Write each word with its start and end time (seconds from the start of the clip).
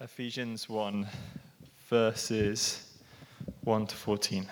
Ephesians 0.00 0.68
1, 0.68 1.08
verses 1.88 2.86
1 3.64 3.86
to 3.88 3.96
14. 3.96 4.46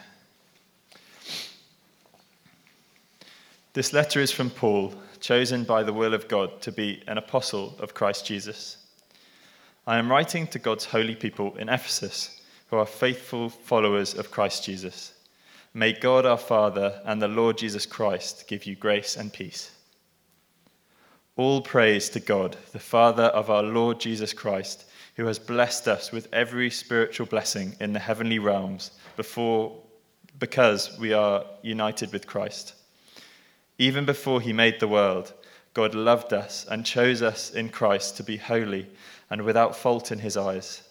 This 3.72 3.92
letter 3.92 4.18
is 4.18 4.32
from 4.32 4.50
Paul, 4.50 4.92
chosen 5.20 5.62
by 5.62 5.84
the 5.84 5.92
will 5.92 6.14
of 6.14 6.26
God 6.26 6.60
to 6.62 6.72
be 6.72 7.00
an 7.06 7.16
apostle 7.16 7.76
of 7.78 7.94
Christ 7.94 8.26
Jesus. 8.26 8.78
I 9.86 9.98
am 9.98 10.10
writing 10.10 10.48
to 10.48 10.58
God's 10.58 10.86
holy 10.86 11.14
people 11.14 11.54
in 11.58 11.68
Ephesus, 11.68 12.40
who 12.66 12.78
are 12.78 12.84
faithful 12.84 13.48
followers 13.48 14.14
of 14.14 14.32
Christ 14.32 14.64
Jesus. 14.64 15.14
May 15.72 15.92
God 15.92 16.26
our 16.26 16.38
Father 16.38 17.00
and 17.04 17.22
the 17.22 17.28
Lord 17.28 17.56
Jesus 17.56 17.86
Christ 17.86 18.48
give 18.48 18.66
you 18.66 18.74
grace 18.74 19.16
and 19.16 19.32
peace. 19.32 19.70
All 21.36 21.60
praise 21.60 22.08
to 22.10 22.18
God, 22.18 22.56
the 22.72 22.80
Father 22.80 23.26
of 23.26 23.48
our 23.48 23.62
Lord 23.62 24.00
Jesus 24.00 24.32
Christ 24.32 24.86
who 25.16 25.26
has 25.26 25.38
blessed 25.38 25.88
us 25.88 26.12
with 26.12 26.28
every 26.32 26.70
spiritual 26.70 27.26
blessing 27.26 27.74
in 27.80 27.92
the 27.92 27.98
heavenly 27.98 28.38
realms 28.38 28.90
before, 29.16 29.76
because 30.38 30.96
we 30.98 31.12
are 31.12 31.44
united 31.62 32.12
with 32.12 32.26
Christ. 32.26 32.74
Even 33.78 34.04
before 34.04 34.40
he 34.40 34.52
made 34.52 34.78
the 34.78 34.88
world, 34.88 35.32
God 35.74 35.94
loved 35.94 36.32
us 36.32 36.66
and 36.70 36.86
chose 36.86 37.22
us 37.22 37.50
in 37.50 37.68
Christ 37.70 38.16
to 38.16 38.22
be 38.22 38.36
holy 38.36 38.88
and 39.30 39.42
without 39.42 39.76
fault 39.76 40.12
in 40.12 40.18
his 40.18 40.36
eyes. 40.36 40.82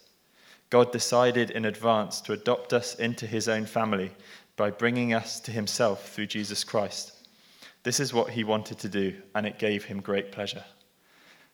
God 0.69 0.91
decided 0.91 1.51
in 1.51 1.65
advance 1.65 2.21
to 2.21 2.33
adopt 2.33 2.73
us 2.73 2.95
into 2.95 3.27
his 3.27 3.47
own 3.47 3.65
family 3.65 4.11
by 4.57 4.71
bringing 4.71 5.13
us 5.13 5.39
to 5.41 5.51
himself 5.51 6.09
through 6.09 6.27
Jesus 6.27 6.63
Christ. 6.63 7.13
This 7.83 7.99
is 7.99 8.13
what 8.13 8.31
he 8.31 8.43
wanted 8.43 8.79
to 8.79 8.89
do, 8.89 9.15
and 9.35 9.45
it 9.45 9.59
gave 9.59 9.85
him 9.85 10.01
great 10.01 10.31
pleasure. 10.31 10.63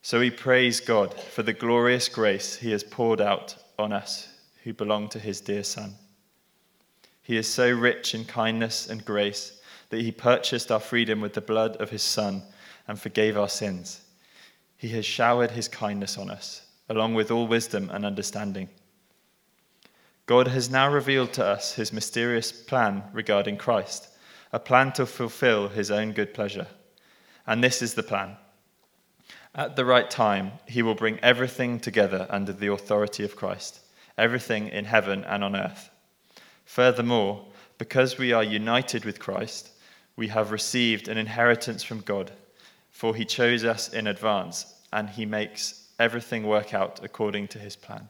So 0.03 0.19
we 0.19 0.31
praise 0.31 0.79
God 0.79 1.13
for 1.13 1.43
the 1.43 1.53
glorious 1.53 2.09
grace 2.09 2.55
he 2.55 2.71
has 2.71 2.83
poured 2.83 3.21
out 3.21 3.55
on 3.77 3.93
us 3.93 4.27
who 4.63 4.73
belong 4.73 5.09
to 5.09 5.19
his 5.19 5.41
dear 5.41 5.63
Son. 5.63 5.93
He 7.21 7.37
is 7.37 7.47
so 7.47 7.69
rich 7.71 8.15
in 8.15 8.25
kindness 8.25 8.87
and 8.87 9.05
grace 9.05 9.61
that 9.89 10.01
he 10.01 10.11
purchased 10.11 10.71
our 10.71 10.79
freedom 10.79 11.21
with 11.21 11.33
the 11.33 11.41
blood 11.41 11.77
of 11.77 11.91
his 11.91 12.01
Son 12.01 12.41
and 12.87 12.99
forgave 12.99 13.37
our 13.37 13.47
sins. 13.47 14.01
He 14.75 14.89
has 14.89 15.05
showered 15.05 15.51
his 15.51 15.67
kindness 15.67 16.17
on 16.17 16.31
us, 16.31 16.63
along 16.89 17.13
with 17.13 17.29
all 17.29 17.45
wisdom 17.45 17.91
and 17.91 18.03
understanding. 18.03 18.69
God 20.25 20.47
has 20.47 20.71
now 20.71 20.91
revealed 20.91 21.33
to 21.33 21.45
us 21.45 21.75
his 21.75 21.93
mysterious 21.93 22.51
plan 22.51 23.03
regarding 23.13 23.57
Christ, 23.57 24.07
a 24.51 24.59
plan 24.59 24.93
to 24.93 25.05
fulfill 25.05 25.67
his 25.67 25.91
own 25.91 26.11
good 26.13 26.33
pleasure. 26.33 26.67
And 27.45 27.63
this 27.63 27.83
is 27.83 27.93
the 27.93 28.03
plan 28.03 28.37
at 29.53 29.75
the 29.75 29.85
right 29.85 30.09
time, 30.09 30.53
he 30.65 30.81
will 30.81 30.95
bring 30.95 31.19
everything 31.19 31.79
together 31.79 32.25
under 32.29 32.53
the 32.53 32.71
authority 32.71 33.23
of 33.25 33.35
Christ, 33.35 33.81
everything 34.17 34.69
in 34.69 34.85
heaven 34.85 35.25
and 35.25 35.43
on 35.43 35.55
earth. 35.55 35.89
Furthermore, 36.63 37.45
because 37.77 38.17
we 38.17 38.31
are 38.31 38.43
united 38.43 39.03
with 39.03 39.19
Christ, 39.19 39.71
we 40.15 40.29
have 40.29 40.51
received 40.51 41.07
an 41.07 41.17
inheritance 41.17 41.83
from 41.83 41.99
God, 42.01 42.31
for 42.91 43.13
he 43.13 43.25
chose 43.25 43.65
us 43.65 43.93
in 43.93 44.07
advance, 44.07 44.73
and 44.93 45.09
he 45.09 45.25
makes 45.25 45.89
everything 45.99 46.47
work 46.47 46.73
out 46.73 47.01
according 47.03 47.47
to 47.49 47.59
his 47.59 47.75
plan. 47.75 48.07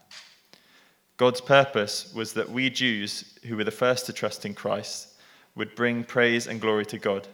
God's 1.17 1.41
purpose 1.41 2.13
was 2.13 2.33
that 2.33 2.49
we 2.49 2.69
Jews, 2.69 3.39
who 3.47 3.55
were 3.55 3.63
the 3.63 3.71
first 3.71 4.05
to 4.05 4.13
trust 4.13 4.45
in 4.45 4.53
Christ, 4.53 5.15
would 5.55 5.75
bring 5.75 6.03
praise 6.03 6.47
and 6.47 6.61
glory 6.61 6.85
to 6.87 6.99
God. 6.99 7.27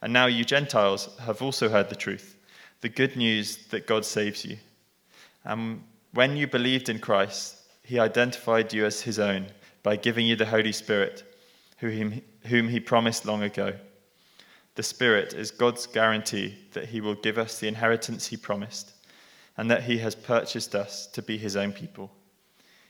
And 0.00 0.12
now 0.12 0.26
you 0.26 0.44
Gentiles 0.44 1.16
have 1.20 1.42
also 1.42 1.68
heard 1.68 1.88
the 1.88 1.96
truth 1.96 2.35
the 2.80 2.88
good 2.88 3.16
news 3.16 3.56
that 3.68 3.86
God 3.86 4.04
saves 4.04 4.44
you. 4.44 4.58
And 5.44 5.82
when 6.12 6.36
you 6.36 6.46
believed 6.46 6.88
in 6.88 6.98
Christ, 6.98 7.56
he 7.82 7.98
identified 7.98 8.72
you 8.72 8.84
as 8.84 9.00
his 9.02 9.18
own 9.18 9.46
by 9.82 9.96
giving 9.96 10.26
you 10.26 10.36
the 10.36 10.46
Holy 10.46 10.72
Spirit, 10.72 11.22
whom 11.78 12.22
he 12.42 12.80
promised 12.80 13.24
long 13.24 13.42
ago. 13.42 13.74
The 14.74 14.82
Spirit 14.82 15.32
is 15.32 15.50
God's 15.50 15.86
guarantee 15.86 16.56
that 16.72 16.86
he 16.86 17.00
will 17.00 17.14
give 17.14 17.38
us 17.38 17.60
the 17.60 17.68
inheritance 17.68 18.26
he 18.26 18.36
promised 18.36 18.92
and 19.56 19.70
that 19.70 19.84
he 19.84 19.98
has 19.98 20.14
purchased 20.14 20.74
us 20.74 21.06
to 21.08 21.22
be 21.22 21.38
his 21.38 21.56
own 21.56 21.72
people. 21.72 22.10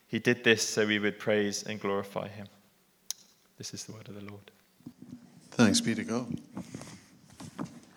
He 0.09 0.19
did 0.19 0.43
this 0.43 0.63
so 0.67 0.87
we 0.87 0.99
would 0.99 1.19
praise 1.19 1.63
and 1.63 1.79
glorify 1.79 2.29
him. 2.29 2.49
This 3.59 3.73
is 3.75 3.85
the 3.85 3.93
word 3.93 4.09
of 4.09 4.15
the 4.15 4.25
Lord. 4.25 4.51
Thanks 5.53 5.81
be 5.81 5.95
to 5.95 6.05
God. 6.05 6.37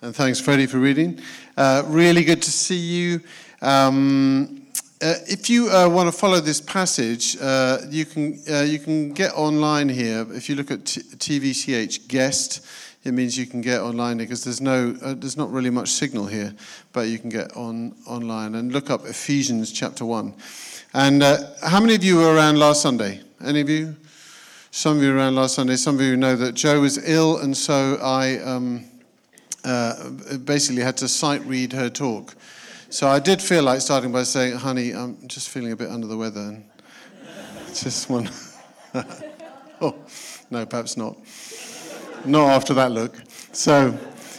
And 0.02 0.16
thanks, 0.16 0.40
Freddie, 0.40 0.66
for 0.66 0.78
reading. 0.78 1.20
Uh, 1.58 1.84
really 1.88 2.24
good 2.24 2.42
to 2.42 2.52
see 2.52 2.78
you. 2.78 3.20
Um, 3.62 4.66
uh, 5.02 5.16
if 5.28 5.50
you 5.50 5.70
uh, 5.70 5.90
want 5.90 6.08
to 6.08 6.18
follow 6.18 6.40
this 6.40 6.62
passage, 6.62 7.36
uh, 7.42 7.80
you 7.90 8.06
can 8.06 8.40
uh, 8.50 8.62
you 8.62 8.80
can 8.80 9.12
get 9.12 9.34
online 9.34 9.90
here. 9.90 10.26
If 10.30 10.48
you 10.48 10.56
look 10.56 10.72
at 10.72 10.86
t- 10.86 11.02
TVCH 11.02 12.08
guest, 12.08 12.66
it 13.04 13.12
means 13.14 13.38
you 13.38 13.46
can 13.46 13.60
get 13.60 13.82
online 13.82 14.20
because 14.20 14.42
there's 14.46 14.62
no 14.62 14.96
uh, 15.02 15.16
there's 15.16 15.36
not 15.36 15.52
really 15.52 15.70
much 15.70 15.90
signal 15.90 16.28
here, 16.28 16.54
but 16.94 17.10
you 17.10 17.20
can 17.20 17.30
get 17.30 17.58
on 17.58 17.94
online 18.08 18.56
and 18.56 18.72
look 18.72 18.90
up 18.90 19.06
Ephesians 19.06 19.70
chapter 19.70 20.06
one. 20.06 20.34
And 20.94 21.22
how 21.62 21.81
many 21.81 21.96
of 21.96 22.06
you 22.06 22.20
were 22.20 22.34
around 22.34 22.58
last 22.58 22.81
Sunday? 22.81 23.20
Any 23.44 23.60
of 23.60 23.70
you? 23.70 23.98
Some 24.72 24.96
of 24.96 25.04
you 25.04 25.10
were 25.10 25.18
around 25.18 25.36
last 25.36 25.56
Sunday. 25.56 25.76
Some 25.76 25.96
of 25.96 26.02
you 26.02 26.16
know 26.16 26.38
that 26.38 26.54
Joe 26.54 26.80
was 26.80 26.98
ill, 27.06 27.40
and 27.40 27.56
so 27.58 28.00
I. 28.02 28.38
Um, 28.40 28.88
uh, 29.64 30.09
basically 30.44 30.81
had 30.81 30.97
to 30.97 31.08
sight 31.08 31.44
read 31.46 31.74
her 31.74 31.90
talk. 31.90 32.36
So 32.90 33.08
I 33.08 33.20
did 33.20 33.42
feel 33.42 33.64
like 33.64 33.81
starting 33.81 34.12
by 34.12 34.24
saying, 34.24 34.58
honey, 34.58 34.92
I'm 34.92 35.28
just 35.28 35.50
feeling 35.50 35.72
a 35.72 35.75
bit 35.75 35.90
under 35.90 36.08
the 36.08 36.18
weather. 36.18 36.42
And 36.42 36.64
just 37.68 38.09
one. 38.09 38.30
oh, 39.81 39.96
no, 40.50 40.66
perhaps 40.66 40.98
not. 40.98 41.16
Not 42.25 42.50
after 42.50 42.74
that 42.74 42.92
look. 42.92 43.16
So, 43.52 43.98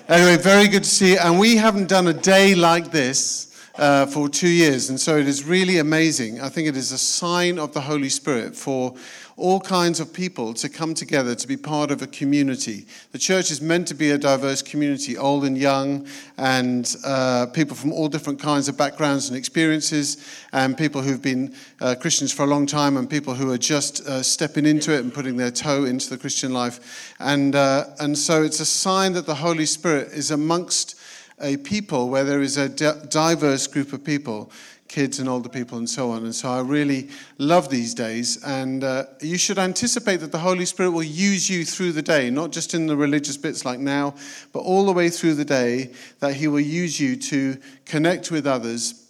anyway, 0.09 0.37
very 0.37 0.69
good 0.69 0.85
to 0.85 0.91
see 0.91 1.13
you. 1.13 1.19
And 1.19 1.39
we 1.39 1.57
haven't 1.57 1.89
done 1.89 2.09
a 2.09 2.13
day 2.13 2.55
like 2.55 2.91
this. 2.91 3.47
Uh, 3.77 4.05
for 4.05 4.29
two 4.29 4.49
years, 4.49 4.91
and 4.91 5.01
so 5.01 5.17
it 5.17 5.27
is 5.27 5.45
really 5.45 5.79
amazing. 5.79 6.39
I 6.41 6.51
think 6.51 6.69
it 6.69 6.77
is 6.77 6.93
a 6.93 6.99
sign 6.99 7.59
of 7.59 7.73
the 7.73 7.81
Holy 7.81 8.11
Spirit 8.11 8.55
for 8.55 8.95
all 9.41 9.59
kinds 9.59 10.01
of 10.01 10.13
people 10.13 10.53
to 10.53 10.69
come 10.69 10.93
together 10.93 11.35
to 11.35 11.49
be 11.49 11.57
part 11.57 11.91
of 11.91 12.03
a 12.03 12.07
community. 12.07 12.87
The 13.13 13.19
church 13.19 13.51
is 13.51 13.63
meant 13.63 13.89
to 13.89 13.95
be 13.95 14.11
a 14.11 14.19
diverse 14.19 14.61
community, 14.61 15.17
old 15.17 15.45
and 15.45 15.57
young, 15.57 16.07
and 16.37 16.95
uh, 17.05 17.47
people 17.47 17.75
from 17.75 17.93
all 17.93 18.09
different 18.09 18.39
kinds 18.39 18.69
of 18.69 18.77
backgrounds 18.77 19.29
and 19.29 19.39
experiences, 19.39 20.25
and 20.53 20.77
people 20.77 21.01
who've 21.01 21.23
been 21.23 21.55
uh, 21.81 21.95
Christians 21.99 22.33
for 22.33 22.45
a 22.45 22.47
long 22.47 22.67
time, 22.67 22.99
and 22.99 23.09
people 23.09 23.35
who 23.35 23.51
are 23.51 23.59
just 23.59 24.07
uh, 24.07 24.23
stepping 24.23 24.67
into 24.67 24.95
it 24.95 25.01
and 25.01 25.13
putting 25.13 25.39
their 25.39 25.51
toe 25.51 25.85
into 25.85 26.11
the 26.11 26.19
Christian 26.19 26.53
life. 26.53 27.15
And, 27.19 27.55
uh, 27.55 27.87
and 27.99 28.17
so 28.17 28.43
it's 28.43 28.61
a 28.61 28.67
sign 28.67 29.15
that 29.15 29.25
the 29.25 29.37
Holy 29.37 29.67
Spirit 29.67 30.09
is 30.13 30.31
amongst 30.31 31.01
a 31.41 31.57
people 31.57 32.11
where 32.11 32.25
there 32.25 32.43
is 32.43 32.59
a 32.59 32.69
diverse 32.69 33.67
group 33.67 33.95
of 33.95 34.05
people 34.05 34.53
kids 34.91 35.21
and 35.21 35.29
older 35.29 35.49
people 35.49 35.79
and 35.79 35.89
so 35.89 36.11
on. 36.11 36.25
And 36.25 36.35
so 36.35 36.51
I 36.51 36.61
really 36.61 37.09
love 37.39 37.71
these 37.71 37.95
days. 37.95 38.43
And 38.45 38.83
uh, 38.83 39.05
you 39.21 39.39
should 39.39 39.59
anticipate 39.59 40.17
that 40.17 40.33
the 40.33 40.39
Holy 40.39 40.67
Spirit 40.67 40.91
will 40.91 41.05
use 41.05 41.49
you 41.49 41.65
through 41.65 41.93
the 41.93 42.03
day, 42.03 42.29
not 42.29 42.51
just 42.51 42.75
in 42.75 42.89
the 42.89 42.97
religious 42.97 43.37
bits 43.37 43.65
like 43.65 43.79
now, 43.79 44.15
but 44.53 44.61
all 44.61 44.85
the 44.85 44.93
way 44.93 45.09
through 45.09 45.35
the 45.35 45.45
day, 45.45 45.93
that 46.19 46.35
He 46.35 46.49
will 46.49 46.61
use 46.61 46.99
you 46.99 47.17
to 47.17 47.57
connect 47.87 48.31
with 48.31 48.47
others 48.47 49.10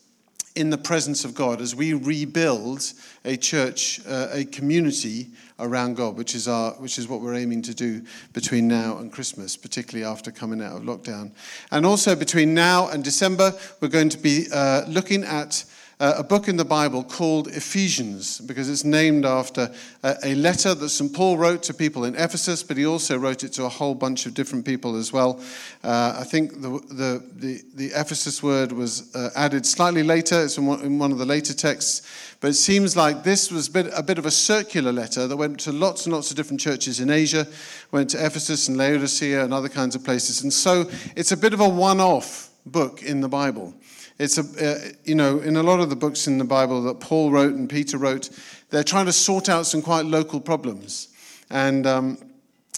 in 0.57 0.71
the 0.71 0.79
presence 0.79 1.25
of 1.25 1.35
God 1.35 1.61
as 1.61 1.75
we 1.75 1.95
rebuild 1.95 2.93
a 3.25 3.37
church, 3.37 4.01
uh, 4.07 4.29
a 4.33 4.45
community 4.45 5.29
around 5.61 5.95
God, 5.97 6.17
which 6.17 6.35
is, 6.35 6.49
our, 6.49 6.73
which 6.73 6.99
is 6.99 7.07
what 7.07 7.21
we're 7.21 7.35
aiming 7.35 7.63
to 7.63 7.75
do 7.75 8.03
between 8.33 8.67
now 8.67 8.99
and 8.99 9.13
Christmas, 9.13 9.57
particularly 9.57 10.05
after 10.11 10.31
coming 10.31 10.63
out 10.63 10.77
of 10.77 10.83
lockdown. 10.83 11.33
And 11.71 11.87
also 11.87 12.17
between 12.17 12.55
now 12.55 12.89
and 12.89 13.05
December, 13.05 13.53
we're 13.81 13.89
going 13.89 14.09
to 14.09 14.19
be 14.19 14.47
uh, 14.53 14.85
looking 14.89 15.23
at 15.23 15.65
uh, 16.01 16.15
a 16.17 16.25
book 16.25 16.49
in 16.49 16.57
the 16.57 16.65
Bible 16.65 17.05
called 17.05 17.49
Ephesians 17.49 18.41
because 18.41 18.71
it's 18.71 18.85
named 18.85 19.27
after 19.27 19.71
a, 20.03 20.17
a, 20.25 20.35
letter 20.35 20.75
that 20.75 20.89
St. 20.89 21.13
Paul 21.13 21.37
wrote 21.37 21.63
to 21.65 21.75
people 21.75 22.05
in 22.05 22.15
Ephesus, 22.15 22.63
but 22.63 22.79
he 22.79 22.87
also 22.87 23.19
wrote 23.19 23.45
it 23.45 23.53
to 23.53 23.67
a 23.67 23.69
whole 23.69 23.95
bunch 23.95 24.25
of 24.25 24.33
different 24.33 24.65
people 24.65 24.97
as 24.97 25.13
well. 25.13 25.39
Uh, 25.85 26.17
I 26.19 26.25
think 26.25 26.63
the, 26.63 26.71
the, 26.89 27.23
the, 27.37 27.63
the, 27.75 27.87
Ephesus 27.89 28.43
word 28.43 28.73
was 28.73 29.15
uh, 29.15 29.29
added 29.37 29.67
slightly 29.67 30.03
later, 30.03 30.43
it's 30.43 30.57
in 30.57 30.65
one, 30.65 30.81
in 30.81 30.99
one, 30.99 31.13
of 31.13 31.19
the 31.19 31.27
later 31.27 31.53
texts, 31.53 32.37
but 32.41 32.49
it 32.49 32.55
seems 32.55 32.97
like 32.97 33.23
this 33.23 33.53
was 33.53 33.69
a 33.69 33.71
bit, 33.71 33.93
a 33.95 34.03
bit 34.03 34.17
of 34.17 34.25
a 34.25 34.31
circular 34.31 34.93
letter 34.93 35.27
that 35.27 35.37
went 35.37 35.61
to 35.61 35.73
lots 35.73 36.07
and 36.07 36.15
lots 36.15 36.31
of 36.31 36.37
different 36.37 36.61
churches 36.61 37.01
in 37.01 37.11
Asia, 37.11 37.47
went 37.93 38.09
to 38.11 38.25
Ephesus 38.25 38.69
and 38.69 38.79
Laodicea 38.79 39.45
and 39.45 39.53
other 39.53 39.69
kinds 39.69 39.95
of 39.95 40.03
places. 40.03 40.43
And 40.43 40.53
so 40.53 40.91
it's 41.15 41.33
a 41.33 41.37
bit 41.37 41.53
of 41.53 41.61
a 41.61 41.69
one 41.69 42.01
off 42.01 42.51
book 42.65 43.03
in 43.03 43.21
the 43.21 43.29
Bible. 43.29 43.75
It's 44.21 44.37
a, 44.37 44.43
uh, 44.43 44.93
you 45.05 45.15
know, 45.15 45.39
in 45.39 45.57
a 45.57 45.63
lot 45.63 45.81
of 45.81 45.89
the 45.89 45.97
books 45.97 46.27
in 46.27 46.37
the 46.37 46.45
Bible 46.45 46.83
that 46.83 47.01
Paul 47.01 47.31
wrote 47.31 47.55
and 47.55 47.71
Peter 47.71 47.97
wrote, 47.97 48.29
they're 48.69 48.85
trying 48.85 49.07
to 49.07 49.15
sort 49.15 49.49
out 49.49 49.65
some 49.65 49.81
quite 49.81 50.05
local 50.05 50.41
problems. 50.41 51.09
And 51.49 51.87
um, 51.87 52.19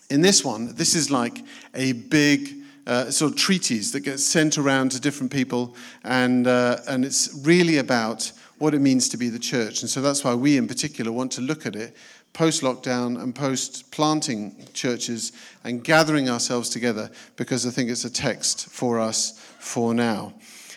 in 0.09 0.21
this 0.21 0.45
one, 0.45 0.73
this 0.77 0.95
is 0.95 1.11
like 1.11 1.37
a 1.75 1.95
big 1.95 2.49
uh, 2.87 3.11
sort 3.11 3.33
of 3.33 3.39
treatise 3.39 3.91
that 3.91 4.01
gets 4.03 4.23
sent 4.23 4.57
around 4.57 4.93
to 4.93 5.01
different 5.01 5.33
people, 5.33 5.75
and, 6.05 6.47
uh, 6.47 6.77
and 6.87 7.05
it's 7.05 7.37
really 7.43 7.79
about 7.79 8.31
what 8.59 8.73
it 8.73 8.79
means 8.79 9.09
to 9.09 9.17
be 9.17 9.29
the 9.29 9.41
church. 9.41 9.81
And 9.81 9.91
so 9.91 10.01
that's 10.01 10.23
why 10.23 10.37
we, 10.37 10.57
in 10.57 10.69
particular, 10.69 11.11
want 11.11 11.33
to 11.33 11.41
look 11.41 11.67
at 11.67 11.75
it 11.75 11.97
post 12.35 12.63
lockdown 12.63 13.21
and 13.21 13.35
post 13.35 13.91
planting 13.91 14.55
churches 14.75 15.33
and 15.65 15.83
gathering 15.83 16.31
ourselves 16.31 16.71
together 16.71 17.11
because 17.37 17.67
I 17.67 17.71
think 17.71 17.91
it's 17.91 18.05
a 18.05 18.13
text 18.13 18.69
for 18.69 19.01
us 19.01 19.39
for 19.59 19.93
now. 19.93 20.33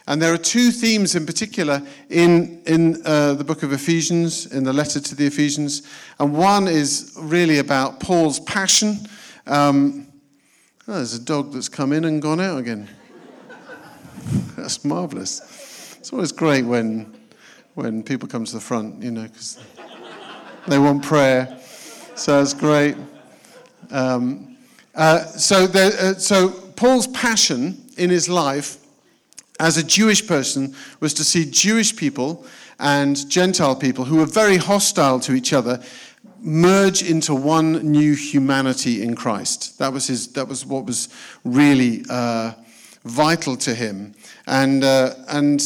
And 0.07 0.21
there 0.21 0.33
are 0.33 0.37
two 0.37 0.69
themes 0.71 1.15
in 1.15 1.25
particular 1.25 1.81
in, 2.09 2.61
in 2.67 3.01
uh, 3.05 3.33
the 3.33 3.43
book 3.43 3.63
of 3.63 3.73
Ephesians, 3.73 4.45
in 4.45 4.63
the 4.63 4.73
letter 4.73 4.99
to 4.99 5.15
the 5.15 5.25
Ephesians. 5.25 5.81
And 6.19 6.35
one 6.35 6.67
is 6.67 7.17
really 7.19 7.57
about 7.57 7.99
Paul's 7.99 8.39
passion. 8.39 8.99
Um, 9.47 10.07
oh, 10.87 10.93
there's 10.93 11.15
a 11.15 11.21
dog 11.21 11.53
that's 11.53 11.69
come 11.69 11.91
in 11.91 12.05
and 12.05 12.21
gone 12.21 12.39
out 12.39 12.59
again. 12.59 12.87
that's 14.55 14.85
marvelous. 14.85 15.97
It's 15.99 16.13
always 16.13 16.31
great 16.31 16.65
when, 16.65 17.11
when 17.73 18.03
people 18.03 18.27
come 18.27 18.45
to 18.45 18.53
the 18.53 18.61
front, 18.61 19.01
you 19.01 19.09
know, 19.09 19.23
because 19.23 19.57
they 20.67 20.77
want 20.77 21.03
prayer. 21.03 21.59
So 22.13 22.41
it's 22.41 22.53
great. 22.53 22.95
Um, 23.89 24.55
uh, 24.93 25.25
so, 25.25 25.65
there, 25.65 25.91
uh, 25.99 26.13
so 26.13 26.49
Paul's 26.49 27.07
passion 27.07 27.83
in 27.97 28.11
his 28.11 28.29
life 28.29 28.84
as 29.59 29.77
a 29.77 29.83
Jewish 29.83 30.27
person 30.27 30.75
was 30.99 31.13
to 31.15 31.23
see 31.23 31.49
Jewish 31.49 31.95
people 31.95 32.45
and 32.79 33.29
Gentile 33.29 33.75
people 33.75 34.05
who 34.05 34.17
were 34.17 34.25
very 34.25 34.57
hostile 34.57 35.19
to 35.21 35.33
each 35.33 35.53
other 35.53 35.81
merge 36.39 37.01
into 37.01 37.33
one 37.33 37.91
new 37.91 38.13
humanity 38.13 39.01
in 39.01 39.15
Christ. 39.15 39.79
That 39.79 39.91
was, 39.91 40.07
his, 40.07 40.27
that 40.33 40.47
was 40.47 40.65
what 40.65 40.85
was 40.85 41.09
really 41.43 42.05
uh, 42.09 42.53
vital 43.03 43.55
to 43.57 43.73
him. 43.73 44.13
And, 44.45 44.83
uh, 44.83 45.15
and 45.29 45.59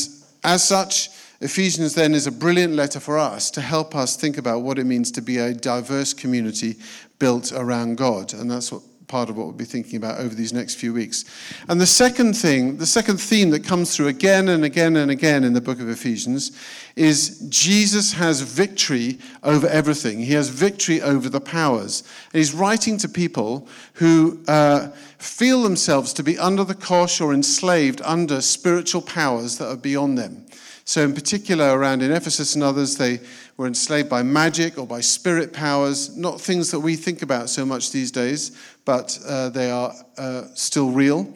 as 0.43 0.63
such, 0.63 1.09
Ephesians 1.41 1.95
then 1.95 2.13
is 2.13 2.27
a 2.27 2.31
brilliant 2.31 2.73
letter 2.73 2.99
for 2.99 3.17
us 3.17 3.49
to 3.51 3.61
help 3.61 3.95
us 3.95 4.15
think 4.15 4.37
about 4.37 4.61
what 4.61 4.77
it 4.77 4.85
means 4.85 5.11
to 5.11 5.21
be 5.21 5.37
a 5.37 5.53
diverse 5.53 6.13
community 6.13 6.77
built 7.17 7.51
around 7.51 7.97
God. 7.97 8.33
And 8.33 8.49
that's 8.49 8.71
what 8.71 8.81
part 9.09 9.29
of 9.29 9.35
what 9.35 9.45
we'll 9.45 9.53
be 9.53 9.65
thinking 9.65 9.97
about 9.97 10.19
over 10.19 10.33
these 10.33 10.53
next 10.53 10.75
few 10.75 10.93
weeks. 10.93 11.25
And 11.67 11.81
the 11.81 11.87
second 11.87 12.33
thing, 12.35 12.77
the 12.77 12.85
second 12.85 13.17
theme 13.17 13.49
that 13.49 13.65
comes 13.65 13.93
through 13.93 14.07
again 14.07 14.47
and 14.47 14.63
again 14.63 14.95
and 14.95 15.11
again 15.11 15.43
in 15.43 15.53
the 15.53 15.59
book 15.59 15.81
of 15.81 15.89
Ephesians 15.89 16.51
is 16.95 17.39
Jesus 17.49 18.13
has 18.13 18.41
victory 18.41 19.17
over 19.43 19.67
everything. 19.67 20.19
He 20.19 20.33
has 20.33 20.49
victory 20.49 21.01
over 21.01 21.27
the 21.27 21.41
powers. 21.41 22.03
And 22.31 22.39
he's 22.39 22.53
writing 22.53 22.97
to 22.99 23.09
people 23.09 23.67
who 23.93 24.41
uh, 24.47 24.89
feel 25.17 25.63
themselves 25.63 26.13
to 26.13 26.23
be 26.23 26.37
under 26.37 26.63
the 26.63 26.75
cosh 26.75 27.19
or 27.19 27.33
enslaved 27.33 28.01
under 28.05 28.41
spiritual 28.41 29.01
powers 29.01 29.57
that 29.57 29.67
are 29.67 29.75
beyond 29.75 30.17
them. 30.17 30.45
So, 30.89 31.03
in 31.03 31.13
particular, 31.13 31.77
around 31.77 32.01
in 32.01 32.11
Ephesus 32.11 32.55
and 32.55 32.63
others, 32.63 32.97
they 32.97 33.19
were 33.57 33.67
enslaved 33.67 34.09
by 34.09 34.23
magic 34.23 34.79
or 34.79 34.87
by 34.87 35.01
spirit 35.01 35.53
powers, 35.53 36.17
not 36.17 36.41
things 36.41 36.71
that 36.71 36.79
we 36.79 36.95
think 36.95 37.21
about 37.21 37.51
so 37.51 37.63
much 37.63 37.91
these 37.91 38.09
days, 38.09 38.57
but 38.85 39.19
uh, 39.27 39.49
they 39.49 39.69
are 39.69 39.93
uh, 40.17 40.45
still 40.55 40.89
real. 40.89 41.31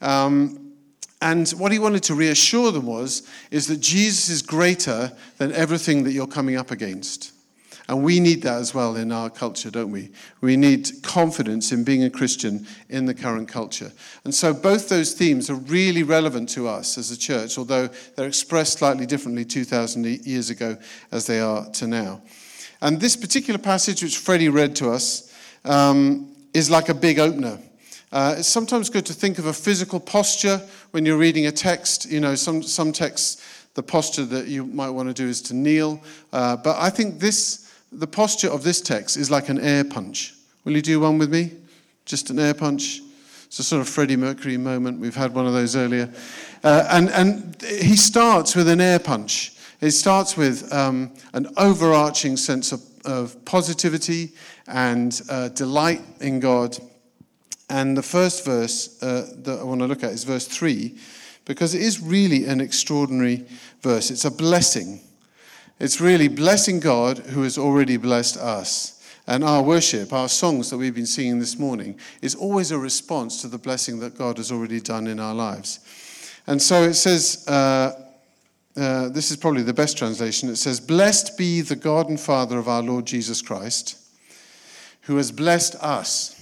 Um, 0.00 0.74
and 1.20 1.50
what 1.50 1.72
he 1.72 1.80
wanted 1.80 2.04
to 2.04 2.14
reassure 2.14 2.70
them 2.70 2.86
was 2.86 3.28
is 3.50 3.66
that 3.66 3.80
Jesus 3.80 4.28
is 4.28 4.40
greater 4.40 5.10
than 5.36 5.50
everything 5.50 6.04
that 6.04 6.12
you're 6.12 6.28
coming 6.28 6.54
up 6.54 6.70
against. 6.70 7.32
And 7.88 8.04
we 8.04 8.20
need 8.20 8.42
that 8.42 8.58
as 8.58 8.74
well 8.74 8.96
in 8.96 9.10
our 9.10 9.28
culture, 9.28 9.70
don't 9.70 9.90
we? 9.90 10.10
We 10.40 10.56
need 10.56 10.88
confidence 11.02 11.72
in 11.72 11.82
being 11.82 12.04
a 12.04 12.10
Christian 12.10 12.66
in 12.88 13.06
the 13.06 13.14
current 13.14 13.48
culture. 13.48 13.92
And 14.24 14.34
so 14.34 14.54
both 14.54 14.88
those 14.88 15.12
themes 15.12 15.50
are 15.50 15.56
really 15.56 16.02
relevant 16.02 16.48
to 16.50 16.68
us 16.68 16.96
as 16.96 17.10
a 17.10 17.18
church, 17.18 17.58
although 17.58 17.88
they're 18.14 18.28
expressed 18.28 18.78
slightly 18.78 19.04
differently 19.04 19.44
2,000 19.44 20.04
years 20.24 20.48
ago 20.48 20.76
as 21.10 21.26
they 21.26 21.40
are 21.40 21.68
to 21.72 21.86
now. 21.86 22.22
And 22.80 23.00
this 23.00 23.16
particular 23.16 23.58
passage, 23.58 24.02
which 24.02 24.18
Freddie 24.18 24.48
read 24.48 24.76
to 24.76 24.90
us, 24.90 25.32
um, 25.64 26.34
is 26.54 26.70
like 26.70 26.88
a 26.88 26.94
big 26.94 27.18
opener. 27.18 27.58
Uh, 28.12 28.36
it's 28.38 28.48
sometimes 28.48 28.90
good 28.90 29.06
to 29.06 29.14
think 29.14 29.38
of 29.38 29.46
a 29.46 29.52
physical 29.52 29.98
posture 29.98 30.60
when 30.90 31.06
you're 31.06 31.16
reading 31.16 31.46
a 31.46 31.52
text. 31.52 32.10
You 32.10 32.20
know, 32.20 32.34
some, 32.34 32.62
some 32.62 32.92
texts, 32.92 33.66
the 33.74 33.82
posture 33.82 34.24
that 34.26 34.48
you 34.48 34.66
might 34.66 34.90
want 34.90 35.08
to 35.08 35.14
do 35.14 35.28
is 35.28 35.40
to 35.42 35.54
kneel. 35.54 36.02
Uh, 36.32 36.56
but 36.56 36.76
I 36.78 36.90
think 36.90 37.18
this 37.18 37.61
the 37.92 38.06
posture 38.06 38.48
of 38.48 38.62
this 38.62 38.80
text 38.80 39.16
is 39.16 39.30
like 39.30 39.48
an 39.48 39.60
air 39.60 39.84
punch. 39.84 40.34
Will 40.64 40.74
you 40.74 40.82
do 40.82 41.00
one 41.00 41.18
with 41.18 41.30
me? 41.30 41.52
Just 42.04 42.30
an 42.30 42.38
air 42.38 42.54
punch. 42.54 43.00
It's 43.46 43.58
a 43.58 43.64
sort 43.64 43.82
of 43.82 43.88
Freddie 43.88 44.16
Mercury 44.16 44.56
moment. 44.56 44.98
We've 44.98 45.14
had 45.14 45.34
one 45.34 45.46
of 45.46 45.52
those 45.52 45.76
earlier. 45.76 46.12
Uh, 46.64 46.86
and, 46.90 47.10
and 47.10 47.62
he 47.62 47.96
starts 47.96 48.56
with 48.56 48.68
an 48.68 48.80
air 48.80 48.98
punch. 48.98 49.52
It 49.80 49.90
starts 49.90 50.36
with 50.36 50.72
um, 50.72 51.12
an 51.34 51.48
overarching 51.56 52.36
sense 52.36 52.72
of, 52.72 52.82
of 53.04 53.44
positivity 53.44 54.32
and 54.66 55.20
uh, 55.28 55.48
delight 55.48 56.00
in 56.20 56.40
God. 56.40 56.78
And 57.68 57.96
the 57.96 58.02
first 58.02 58.44
verse 58.44 59.02
uh, 59.02 59.28
that 59.38 59.60
I 59.60 59.64
want 59.64 59.80
to 59.80 59.86
look 59.86 60.02
at 60.02 60.12
is 60.12 60.24
verse 60.24 60.46
3, 60.46 60.96
because 61.44 61.74
it 61.74 61.82
is 61.82 62.00
really 62.00 62.46
an 62.46 62.60
extraordinary 62.60 63.44
verse. 63.82 64.10
It's 64.10 64.24
a 64.24 64.30
blessing. 64.30 65.00
It's 65.82 66.00
really 66.00 66.28
blessing 66.28 66.78
God 66.78 67.18
who 67.18 67.42
has 67.42 67.58
already 67.58 67.96
blessed 67.96 68.36
us. 68.36 69.02
And 69.26 69.42
our 69.42 69.64
worship, 69.64 70.12
our 70.12 70.28
songs 70.28 70.70
that 70.70 70.78
we've 70.78 70.94
been 70.94 71.06
singing 71.06 71.40
this 71.40 71.58
morning, 71.58 71.98
is 72.20 72.36
always 72.36 72.70
a 72.70 72.78
response 72.78 73.40
to 73.40 73.48
the 73.48 73.58
blessing 73.58 73.98
that 73.98 74.16
God 74.16 74.36
has 74.36 74.52
already 74.52 74.80
done 74.80 75.08
in 75.08 75.18
our 75.18 75.34
lives. 75.34 75.80
And 76.46 76.62
so 76.62 76.84
it 76.84 76.94
says, 76.94 77.44
uh, 77.48 77.94
uh, 78.76 79.08
this 79.08 79.32
is 79.32 79.36
probably 79.36 79.64
the 79.64 79.74
best 79.74 79.98
translation. 79.98 80.48
It 80.48 80.54
says, 80.56 80.78
Blessed 80.78 81.36
be 81.36 81.62
the 81.62 81.74
God 81.74 82.08
and 82.08 82.20
Father 82.20 82.58
of 82.58 82.68
our 82.68 82.82
Lord 82.82 83.04
Jesus 83.04 83.42
Christ, 83.42 83.98
who 85.00 85.16
has 85.16 85.32
blessed 85.32 85.74
us 85.80 86.40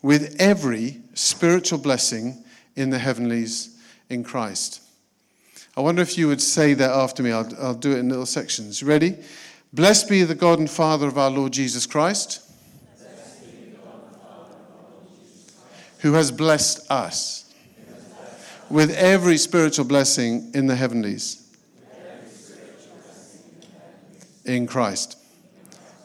with 0.00 0.36
every 0.38 1.00
spiritual 1.14 1.80
blessing 1.80 2.44
in 2.76 2.90
the 2.90 3.00
heavenlies 3.00 3.76
in 4.08 4.22
Christ. 4.22 4.80
I 5.76 5.80
wonder 5.80 6.02
if 6.02 6.16
you 6.16 6.28
would 6.28 6.40
say 6.40 6.74
that 6.74 6.90
after 6.90 7.22
me. 7.22 7.32
I'll, 7.32 7.48
I'll 7.60 7.74
do 7.74 7.92
it 7.92 7.98
in 7.98 8.08
little 8.08 8.26
sections. 8.26 8.82
Ready? 8.82 9.16
Blessed 9.72 10.08
be 10.08 10.22
the 10.22 10.34
God 10.34 10.60
and 10.60 10.70
Father 10.70 11.08
of 11.08 11.18
our 11.18 11.30
Lord 11.30 11.52
Jesus 11.52 11.84
Christ, 11.84 12.40
who 15.98 16.12
has 16.12 16.30
blessed 16.30 16.90
us 16.90 17.52
with 18.70 18.90
every 18.92 19.36
spiritual 19.36 19.84
blessing 19.84 20.50
in 20.54 20.66
the 20.66 20.76
heavenlies 20.76 21.40
in 24.44 24.66
Christ 24.66 25.18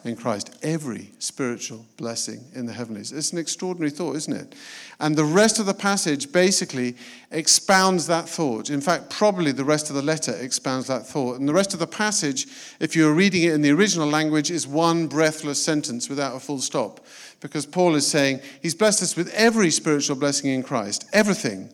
in 0.04 0.16
Christ. 0.16 0.56
Every 0.62 1.10
spiritual 1.18 1.86
blessing 1.96 2.44
in 2.54 2.66
the 2.66 2.72
heavenlies. 2.72 3.12
It's 3.12 3.32
an 3.32 3.38
extraordinary 3.38 3.90
thought, 3.90 4.16
isn't 4.16 4.32
it? 4.32 4.54
And 4.98 5.16
the 5.16 5.24
rest 5.24 5.58
of 5.58 5.66
the 5.66 5.74
passage 5.74 6.32
basically 6.32 6.96
expounds 7.30 8.06
that 8.06 8.28
thought. 8.28 8.70
In 8.70 8.80
fact, 8.80 9.10
probably 9.10 9.52
the 9.52 9.64
rest 9.64 9.90
of 9.90 9.96
the 9.96 10.02
letter 10.02 10.32
expounds 10.32 10.86
that 10.88 11.06
thought. 11.06 11.38
And 11.38 11.48
the 11.48 11.54
rest 11.54 11.74
of 11.74 11.80
the 11.80 11.86
passage, 11.86 12.46
if 12.80 12.96
you're 12.96 13.14
reading 13.14 13.44
it 13.44 13.52
in 13.52 13.62
the 13.62 13.70
original 13.70 14.08
language, 14.08 14.50
is 14.50 14.66
one 14.66 15.06
breathless 15.06 15.62
sentence 15.62 16.08
without 16.08 16.36
a 16.36 16.40
full 16.40 16.60
stop. 16.60 17.00
Because 17.40 17.66
Paul 17.66 17.94
is 17.94 18.06
saying, 18.06 18.40
He's 18.62 18.74
blessed 18.74 19.02
us 19.02 19.16
with 19.16 19.32
every 19.34 19.70
spiritual 19.70 20.16
blessing 20.16 20.50
in 20.50 20.62
Christ, 20.62 21.08
everything. 21.12 21.70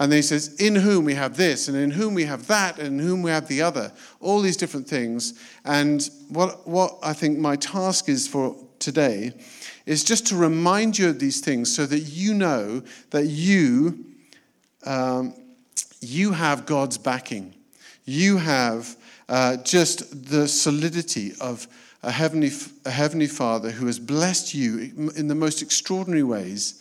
And 0.00 0.10
then 0.10 0.16
he 0.16 0.22
says, 0.22 0.54
In 0.54 0.74
whom 0.76 1.04
we 1.04 1.14
have 1.14 1.36
this, 1.36 1.68
and 1.68 1.76
in 1.76 1.90
whom 1.90 2.14
we 2.14 2.24
have 2.24 2.46
that, 2.46 2.78
and 2.78 2.98
in 2.98 3.06
whom 3.06 3.22
we 3.22 3.30
have 3.30 3.46
the 3.48 3.60
other. 3.60 3.92
All 4.18 4.40
these 4.40 4.56
different 4.56 4.88
things. 4.88 5.34
And 5.66 6.08
what, 6.30 6.66
what 6.66 6.98
I 7.02 7.12
think 7.12 7.38
my 7.38 7.56
task 7.56 8.08
is 8.08 8.26
for 8.26 8.56
today 8.78 9.34
is 9.84 10.02
just 10.02 10.26
to 10.28 10.36
remind 10.36 10.98
you 10.98 11.10
of 11.10 11.18
these 11.18 11.40
things 11.40 11.74
so 11.74 11.84
that 11.84 11.98
you 11.98 12.32
know 12.32 12.82
that 13.10 13.26
you, 13.26 14.06
um, 14.86 15.34
you 16.00 16.32
have 16.32 16.64
God's 16.64 16.96
backing. 16.96 17.54
You 18.06 18.38
have 18.38 18.96
uh, 19.28 19.58
just 19.58 20.30
the 20.30 20.48
solidity 20.48 21.34
of 21.42 21.68
a 22.02 22.10
heavenly, 22.10 22.52
a 22.86 22.90
heavenly 22.90 23.26
Father 23.26 23.70
who 23.70 23.84
has 23.84 23.98
blessed 23.98 24.54
you 24.54 25.10
in 25.14 25.28
the 25.28 25.34
most 25.34 25.60
extraordinary 25.60 26.22
ways. 26.22 26.79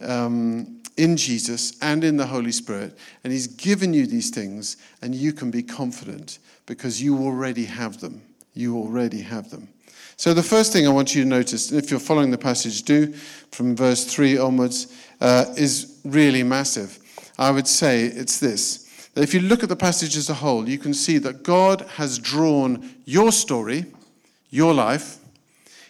Um, 0.00 0.78
in 0.98 1.16
Jesus 1.16 1.78
and 1.80 2.04
in 2.04 2.16
the 2.16 2.26
Holy 2.26 2.52
Spirit. 2.52 2.98
And 3.24 3.32
He's 3.32 3.46
given 3.46 3.94
you 3.94 4.06
these 4.06 4.30
things, 4.30 4.76
and 5.00 5.14
you 5.14 5.32
can 5.32 5.50
be 5.50 5.62
confident 5.62 6.40
because 6.66 7.00
you 7.00 7.18
already 7.18 7.64
have 7.64 8.00
them. 8.00 8.20
You 8.52 8.76
already 8.76 9.22
have 9.22 9.48
them. 9.50 9.68
So, 10.16 10.34
the 10.34 10.42
first 10.42 10.72
thing 10.72 10.86
I 10.86 10.90
want 10.90 11.14
you 11.14 11.22
to 11.22 11.28
notice, 11.28 11.70
if 11.70 11.90
you're 11.90 12.00
following 12.00 12.32
the 12.32 12.38
passage, 12.38 12.82
do 12.82 13.12
from 13.52 13.76
verse 13.76 14.04
3 14.04 14.36
onwards, 14.36 14.92
uh, 15.20 15.46
is 15.56 16.00
really 16.04 16.42
massive. 16.42 16.98
I 17.38 17.52
would 17.52 17.68
say 17.68 18.04
it's 18.04 18.40
this 18.40 18.84
that 19.14 19.22
if 19.22 19.32
you 19.32 19.40
look 19.40 19.62
at 19.62 19.68
the 19.68 19.76
passage 19.76 20.16
as 20.16 20.28
a 20.28 20.34
whole, 20.34 20.68
you 20.68 20.78
can 20.78 20.92
see 20.92 21.18
that 21.18 21.42
God 21.42 21.82
has 21.96 22.18
drawn 22.18 22.88
your 23.04 23.32
story, 23.32 23.86
your 24.50 24.74
life, 24.74 25.18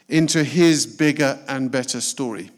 into 0.08 0.44
His 0.44 0.86
bigger 0.86 1.38
and 1.48 1.70
better 1.70 2.00
story. 2.02 2.50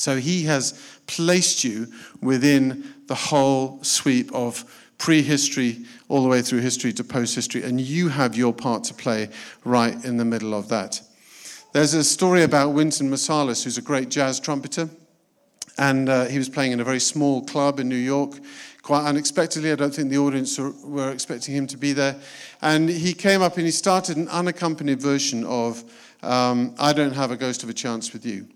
So 0.00 0.16
he 0.16 0.44
has 0.44 0.80
placed 1.06 1.62
you 1.62 1.86
within 2.22 2.94
the 3.06 3.14
whole 3.14 3.84
sweep 3.84 4.32
of 4.32 4.64
prehistory 4.96 5.84
all 6.08 6.22
the 6.22 6.28
way 6.30 6.40
through 6.40 6.60
history 6.60 6.90
to 6.94 7.04
post 7.04 7.34
history, 7.34 7.64
and 7.64 7.78
you 7.78 8.08
have 8.08 8.34
your 8.34 8.54
part 8.54 8.82
to 8.84 8.94
play 8.94 9.28
right 9.62 10.02
in 10.02 10.16
the 10.16 10.24
middle 10.24 10.54
of 10.54 10.70
that. 10.70 11.02
There's 11.74 11.92
a 11.92 12.02
story 12.02 12.44
about 12.44 12.70
Wynton 12.70 13.10
Marsalis, 13.10 13.62
who's 13.62 13.76
a 13.76 13.82
great 13.82 14.08
jazz 14.08 14.40
trumpeter, 14.40 14.88
and 15.76 16.08
uh, 16.08 16.24
he 16.24 16.38
was 16.38 16.48
playing 16.48 16.72
in 16.72 16.80
a 16.80 16.84
very 16.84 16.98
small 16.98 17.44
club 17.44 17.78
in 17.78 17.86
New 17.90 17.94
York. 17.96 18.38
Quite 18.80 19.04
unexpectedly, 19.04 19.70
I 19.70 19.74
don't 19.74 19.94
think 19.94 20.08
the 20.08 20.16
audience 20.16 20.58
were 20.58 21.10
expecting 21.10 21.54
him 21.54 21.66
to 21.66 21.76
be 21.76 21.92
there. 21.92 22.16
And 22.62 22.88
he 22.88 23.12
came 23.12 23.42
up 23.42 23.58
and 23.58 23.66
he 23.66 23.70
started 23.70 24.16
an 24.16 24.28
unaccompanied 24.28 25.02
version 25.02 25.44
of 25.44 25.84
um, 26.22 26.74
I 26.78 26.94
Don't 26.94 27.12
Have 27.12 27.30
a 27.32 27.36
Ghost 27.36 27.62
of 27.62 27.68
a 27.68 27.74
Chance 27.74 28.14
with 28.14 28.24
You 28.24 28.48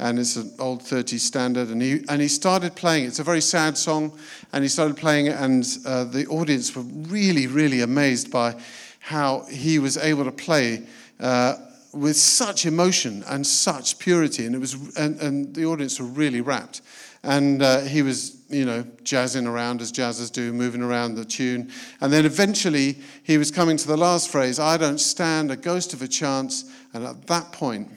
and 0.00 0.18
it's 0.18 0.36
an 0.36 0.50
old 0.58 0.80
30s 0.80 1.20
standard. 1.20 1.68
And 1.68 1.80
he, 1.80 2.02
and 2.08 2.22
he 2.22 2.28
started 2.28 2.74
playing 2.74 3.04
it. 3.04 3.08
It's 3.08 3.18
a 3.18 3.24
very 3.24 3.42
sad 3.42 3.76
song, 3.76 4.18
and 4.52 4.64
he 4.64 4.68
started 4.68 4.96
playing 4.96 5.26
it, 5.26 5.36
and 5.38 5.64
uh, 5.86 6.04
the 6.04 6.26
audience 6.26 6.74
were 6.74 6.82
really, 6.82 7.46
really 7.46 7.82
amazed 7.82 8.30
by 8.30 8.56
how 8.98 9.44
he 9.50 9.78
was 9.78 9.98
able 9.98 10.24
to 10.24 10.32
play 10.32 10.86
uh, 11.20 11.56
with 11.92 12.16
such 12.16 12.64
emotion 12.64 13.22
and 13.28 13.46
such 13.46 13.98
purity. 13.98 14.46
And, 14.46 14.54
it 14.54 14.58
was, 14.58 14.96
and, 14.96 15.20
and 15.20 15.54
the 15.54 15.66
audience 15.66 16.00
were 16.00 16.06
really 16.06 16.40
rapt. 16.40 16.80
And 17.22 17.62
uh, 17.62 17.80
he 17.80 18.00
was, 18.00 18.40
you 18.48 18.64
know, 18.64 18.86
jazzing 19.02 19.46
around 19.46 19.82
as 19.82 19.92
jazzers 19.92 20.32
do, 20.32 20.52
moving 20.54 20.80
around 20.80 21.16
the 21.16 21.26
tune. 21.26 21.70
And 22.00 22.10
then 22.10 22.24
eventually 22.24 22.96
he 23.22 23.36
was 23.36 23.50
coming 23.50 23.76
to 23.76 23.86
the 23.86 23.98
last 23.98 24.30
phrase 24.30 24.58
I 24.58 24.78
don't 24.78 25.00
stand 25.00 25.50
a 25.50 25.56
ghost 25.56 25.92
of 25.92 26.00
a 26.00 26.08
chance. 26.08 26.70
And 26.94 27.04
at 27.04 27.26
that 27.26 27.52
point, 27.52 27.88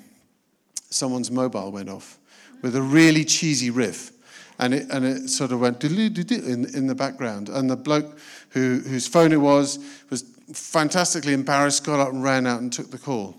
someone's 0.94 1.32
mobile 1.32 1.72
went 1.72 1.90
off 1.90 2.18
with 2.62 2.76
a 2.76 2.82
really 2.82 3.26
cheesy 3.26 3.70
riff. 3.70 4.12
And 4.60 4.74
it, 4.74 4.90
and 4.92 5.04
it 5.04 5.30
sort 5.30 5.52
of 5.52 5.60
went 5.60 5.84
in, 5.84 6.66
in 6.76 6.88
the 6.88 6.96
background. 6.96 7.50
And 7.50 7.70
the 7.70 7.76
bloke 7.76 8.18
who, 8.50 8.80
whose 8.80 9.08
phone 9.08 9.34
it 9.34 9.42
was 9.42 9.80
was 10.10 10.24
fantastically 10.54 11.34
embarrassed, 11.34 11.84
got 11.84 12.00
up 12.00 12.10
and 12.10 12.24
ran 12.24 12.46
out 12.46 12.62
and 12.62 12.72
took 12.72 12.92
the 12.92 12.98
call. 13.00 13.36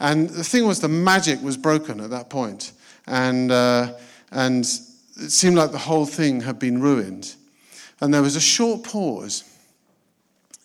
And 0.00 0.28
the 0.28 0.44
thing 0.44 0.66
was, 0.66 0.80
the 0.80 0.88
magic 0.88 1.40
was 1.42 1.56
broken 1.56 2.00
at 2.00 2.10
that 2.10 2.28
point. 2.28 2.72
And, 3.06 3.50
uh, 3.50 3.94
and 4.32 4.64
it 4.64 5.30
seemed 5.30 5.56
like 5.56 5.72
the 5.72 5.78
whole 5.78 6.06
thing 6.06 6.40
had 6.40 6.58
been 6.58 6.80
ruined. 6.80 7.34
And 8.00 8.12
there 8.12 8.22
was 8.22 8.36
a 8.36 8.40
short 8.40 8.84
pause 8.84 9.44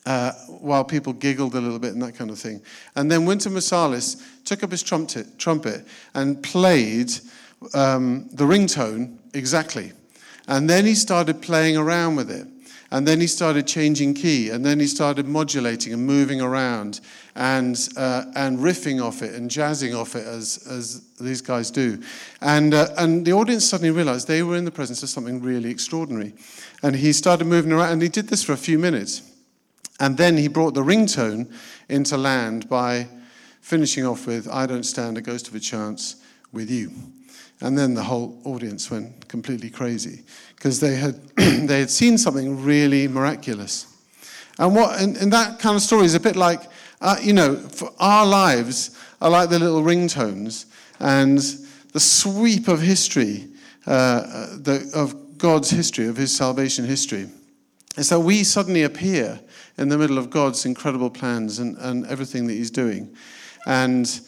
uh, 0.06 0.32
while 0.48 0.84
people 0.84 1.14
giggled 1.14 1.56
a 1.56 1.62
little 1.62 1.80
bit 1.80 1.94
and 1.94 2.02
that 2.02 2.16
kind 2.16 2.30
of 2.30 2.40
thing. 2.40 2.62
And 2.96 3.10
then 3.10 3.26
Wynton 3.26 3.54
Marsalis 3.54 4.22
took 4.44 4.64
up 4.64 4.72
his 4.72 4.84
trumpet, 4.84 5.40
trumpet 5.40 5.86
and 6.14 6.42
played 6.44 7.12
um, 7.74 8.28
the 8.34 8.44
ringtone 8.44 9.18
exactly. 9.34 9.94
And 10.48 10.70
then 10.70 10.86
he 10.86 10.96
started 10.96 11.42
playing 11.42 11.78
around 11.78 12.18
with 12.18 12.30
it. 12.30 12.48
And 12.92 13.08
then 13.08 13.20
he 13.20 13.26
started 13.26 13.66
changing 13.66 14.14
key. 14.14 14.50
And 14.52 14.64
then 14.64 14.80
he 14.80 14.86
started 14.86 15.26
modulating 15.26 15.94
and 15.94 16.06
moving 16.06 16.42
around 16.42 17.00
and, 17.34 17.76
uh, 17.98 18.26
and 18.36 18.60
riffing 18.60 19.04
off 19.04 19.24
it 19.24 19.34
and 19.34 19.50
jazzing 19.50 19.96
off 19.96 20.16
it 20.16 20.28
as, 20.28 20.68
as 20.70 21.02
these 21.20 21.42
guys 21.42 21.72
do. 21.72 22.04
And, 22.42 22.74
uh, 22.74 22.90
and 22.98 23.26
the 23.26 23.34
audience 23.34 23.66
suddenly 23.66 23.90
realized 23.90 24.28
they 24.28 24.44
were 24.44 24.58
in 24.58 24.66
the 24.66 24.72
presence 24.72 25.02
of 25.02 25.10
something 25.10 25.42
really 25.42 25.72
extraordinary. 25.72 26.34
And 26.84 26.96
he 26.96 27.14
started 27.14 27.46
moving 27.46 27.72
around. 27.72 27.94
And 27.94 28.02
he 28.02 28.10
did 28.10 28.28
this 28.28 28.44
for 28.44 28.52
a 28.52 28.58
few 28.58 28.78
minutes. 28.78 29.24
And 30.00 30.18
then 30.18 30.38
he 30.38 30.48
brought 30.48 30.74
the 30.74 30.84
ringtone 30.84 31.52
into 31.90 32.18
land 32.18 32.68
by 32.68 33.08
finishing 33.62 34.06
off 34.06 34.28
with, 34.28 34.48
I 34.50 34.66
don't 34.66 34.84
stand 34.84 35.18
a 35.18 35.22
ghost 35.22 35.48
of 35.48 35.56
a 35.56 35.60
chance 35.60 36.18
with 36.52 36.70
you. 36.70 36.92
And 37.62 37.78
then 37.78 37.94
the 37.94 38.04
whole 38.04 38.42
audience 38.44 38.92
went 38.92 39.28
completely 39.30 39.70
crazy 39.70 40.24
because 40.56 40.80
they 40.80 40.96
had, 40.96 41.16
they 41.36 41.80
had 41.80 41.90
seen 41.90 42.18
something 42.18 42.64
really 42.64 43.08
miraculous. 43.08 43.88
And, 44.60 44.76
what, 44.76 45.02
and, 45.02 45.16
and 45.18 45.32
that 45.32 45.60
kind 45.60 45.76
of 45.76 45.82
story 45.82 46.06
is 46.06 46.16
a 46.16 46.20
bit 46.20 46.36
like, 46.36 46.62
uh, 47.02 47.16
you 47.22 47.34
know, 47.34 47.56
for 47.56 47.92
our 48.00 48.26
lives 48.26 49.00
are 49.22 49.30
like 49.30 49.50
the 49.50 49.60
little 49.60 49.82
ringtones 49.82 50.66
and 51.00 51.40
the 51.94 52.00
sweep 52.00 52.68
of 52.68 52.82
history, 52.82 53.48
uh, 53.88 53.90
uh 53.90 54.48
the, 54.58 54.92
of 54.94 55.38
God's 55.38 55.70
history, 55.70 56.08
of 56.08 56.18
his 56.18 56.36
salvation 56.36 56.86
history. 56.86 57.30
Is 57.96 58.10
that 58.10 58.20
we 58.20 58.44
suddenly 58.44 58.84
appear 58.84 59.40
in 59.78 59.90
the 59.90 59.98
middle 59.98 60.18
of 60.18 60.30
God's 60.30 60.66
incredible 60.66 61.10
plans 61.10 61.60
and, 61.60 61.78
and 61.78 62.06
everything 62.08 62.48
that 62.48 62.54
He's 62.54 62.72
doing. 62.72 63.16
And 63.66 64.20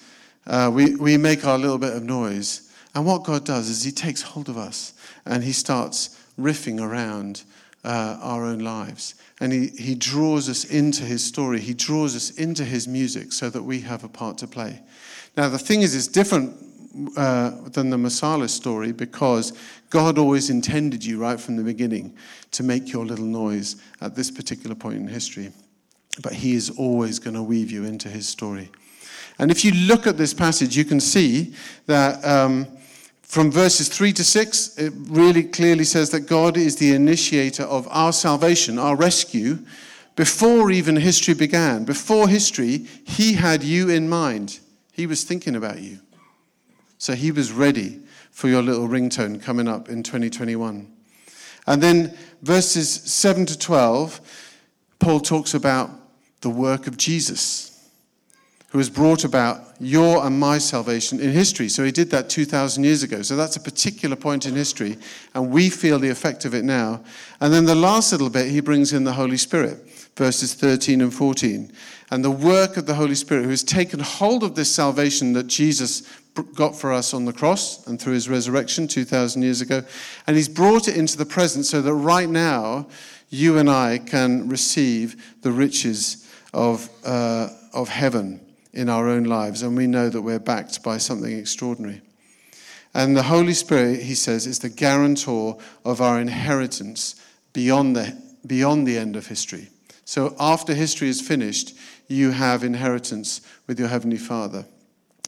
uh, 0.48 0.72
we, 0.74 0.96
we 0.96 1.18
make 1.18 1.46
our 1.46 1.58
little 1.58 1.78
bit 1.78 1.94
of 1.94 2.04
noise. 2.04 2.72
And 2.94 3.06
what 3.06 3.24
God 3.24 3.46
does 3.46 3.70
is 3.70 3.84
He 3.84 3.92
takes 3.92 4.22
hold 4.22 4.50
of 4.50 4.58
us 4.58 4.94
and 5.26 5.44
He 5.44 5.52
starts 5.52 6.22
riffing 6.40 6.82
around 6.82 7.44
uh, 7.84 8.18
our 8.22 8.44
own 8.44 8.60
lives. 8.60 9.16
And 9.40 9.52
he, 9.52 9.68
he 9.68 9.96
draws 9.96 10.50
us 10.50 10.64
into 10.66 11.04
His 11.04 11.24
story, 11.24 11.60
He 11.60 11.74
draws 11.74 12.16
us 12.16 12.32
into 12.32 12.64
His 12.64 12.88
music 12.88 13.34
so 13.34 13.50
that 13.50 13.64
we 13.64 13.82
have 13.82 14.04
a 14.04 14.10
part 14.10 14.38
to 14.40 14.48
play. 14.48 14.82
Now, 15.38 15.50
the 15.50 15.60
thing 15.60 15.82
is, 15.82 15.94
it's 15.94 16.08
different 16.08 16.65
uh, 17.18 17.52
than 17.70 17.90
the 17.90 17.98
Marsalis 17.98 18.50
story 18.50 18.92
because 18.92 19.54
God 19.90 20.18
always 20.18 20.50
intended 20.50 21.04
you 21.04 21.20
right 21.20 21.40
from 21.40 21.56
the 21.56 21.64
beginning 21.64 22.16
to 22.52 22.64
make 22.64 22.92
your 22.92 23.06
little 23.06 23.26
noise 23.26 23.76
at 24.02 24.16
this 24.16 24.32
particular 24.32 24.76
point 24.76 24.98
in 24.98 25.08
history. 25.08 25.52
But 26.22 26.34
He 26.34 26.54
is 26.54 26.70
always 26.72 27.20
going 27.20 27.36
to 27.36 27.44
weave 27.44 27.72
you 27.72 27.86
into 27.86 28.10
His 28.10 28.28
story. 28.28 28.72
And 29.40 29.52
if 29.52 29.66
you 29.66 29.72
look 29.74 30.08
at 30.08 30.18
this 30.18 30.34
passage, 30.34 30.78
you 30.78 30.86
can 30.86 31.00
see 31.00 31.54
that 31.88 32.24
um, 32.24 32.68
from 33.24 33.52
verses 33.52 33.90
3 33.90 34.14
to 34.14 34.24
6, 34.24 34.78
it 34.78 34.94
really 35.08 35.44
clearly 35.44 35.84
says 35.84 36.10
that 36.12 36.22
God 36.22 36.56
is 36.56 36.78
the 36.78 36.94
initiator 36.94 37.64
of 37.64 37.88
our 37.92 38.14
salvation, 38.14 38.80
our 38.80 38.96
rescue, 38.96 39.60
before 40.16 40.72
even 40.72 40.96
history 40.96 41.34
began. 41.34 41.84
Before 41.84 42.30
history, 42.30 42.86
He 43.06 43.34
had 43.34 43.64
you 43.64 43.90
in 43.90 44.08
mind, 44.08 44.60
He 44.94 45.06
was 45.06 45.26
thinking 45.26 45.58
about 45.58 45.82
you. 45.82 46.00
So 47.06 47.14
he 47.14 47.30
was 47.32 47.52
ready 47.52 48.00
for 48.32 48.48
your 48.48 48.64
little 48.64 48.88
ringtone 48.88 49.40
coming 49.40 49.68
up 49.68 49.90
in 49.90 50.02
2021. 50.02 50.92
And 51.68 51.84
then 51.84 52.18
verses 52.42 52.90
7 52.90 53.46
to 53.46 53.56
12, 53.56 54.20
Paul 54.98 55.20
talks 55.20 55.54
about 55.54 55.92
the 56.42 56.50
work 56.50 56.88
of 56.88 56.98
Jesus, 56.98 57.88
who 58.70 58.80
has 58.80 58.90
brought 58.90 59.24
about 59.24 59.62
your 59.80 60.26
and 60.26 60.40
my 60.40 60.58
salvation 60.58 61.20
in 61.20 61.32
history. 61.32 61.70
So 61.70 61.84
he 61.84 61.92
did 61.92 62.10
that 62.10 62.28
2,000 62.28 62.84
years 62.84 63.04
ago. 63.04 63.22
So 63.22 63.36
that's 63.36 63.56
a 63.56 63.62
particular 63.62 64.16
point 64.16 64.48
in 64.48 64.56
history, 64.56 64.98
and 65.36 65.52
we 65.52 65.70
feel 65.70 66.00
the 66.00 66.10
effect 66.10 66.44
of 66.44 66.56
it 66.56 66.66
now. 66.66 67.04
And 67.40 67.54
then 67.54 67.66
the 67.66 67.76
last 67.76 68.14
little 68.14 68.32
bit, 68.32 68.50
he 68.50 68.62
brings 68.62 68.94
in 68.94 69.04
the 69.04 69.14
Holy 69.14 69.38
Spirit, 69.38 69.78
verses 70.16 70.56
13 70.56 71.02
and 71.02 71.14
14. 71.14 71.72
And 72.10 72.26
the 72.26 72.32
work 72.32 72.78
of 72.78 72.88
the 72.88 72.96
Holy 72.96 73.14
Spirit, 73.14 73.44
who 73.44 73.52
has 73.52 73.64
taken 73.64 74.00
hold 74.00 74.42
of 74.42 74.56
this 74.56 74.74
salvation 74.74 75.34
that 75.34 75.46
Jesus 75.46 76.02
got 76.56 76.76
for 76.76 76.92
us 76.92 77.14
on 77.14 77.26
the 77.26 77.34
cross 77.34 77.86
and 77.88 78.00
through 78.00 78.14
his 78.14 78.30
resurrection 78.30 78.88
2,000 78.88 79.42
years 79.42 79.62
ago. 79.62 79.84
And 80.28 80.36
he's 80.36 80.50
brought 80.50 80.88
it 80.88 80.98
into 80.98 81.18
the 81.18 81.26
present 81.26 81.66
so 81.66 81.82
that 81.82 81.94
right 81.94 82.30
now 82.30 82.88
you 83.30 83.58
and 83.58 83.70
I 83.70 83.98
can 83.98 84.48
receive 84.50 85.36
the 85.42 85.52
riches 85.52 86.30
of, 86.54 86.90
uh, 87.06 87.50
of 87.74 87.90
heaven 87.90 88.42
in 88.74 88.90
our 88.90 89.08
own 89.08 89.24
lives. 89.24 89.62
And 89.64 89.76
we 89.76 89.88
know 89.88 90.10
that 90.10 90.22
we're 90.22 90.40
backed 90.40 90.84
by 90.84 90.98
something 90.98 91.36
extraordinary. 91.38 92.02
And 92.94 93.16
the 93.16 93.24
Holy 93.24 93.54
Spirit, 93.54 94.04
he 94.04 94.16
says, 94.16 94.48
is 94.48 94.60
the 94.60 94.70
guarantor 94.70 95.58
of 95.84 96.02
our 96.02 96.20
inheritance 96.20 97.16
beyond 97.52 97.96
the, 97.96 98.18
beyond 98.46 98.88
the 98.88 98.98
end 98.98 99.16
of 99.16 99.28
history. 99.28 99.70
So 100.06 100.36
after 100.40 100.74
history 100.74 101.10
is 101.10 101.20
finished, 101.20 101.76
you 102.08 102.32
have 102.32 102.64
inheritance 102.64 103.42
with 103.68 103.80
your 103.80 103.90
Heavenly 103.90 104.18
Father. 104.18 104.66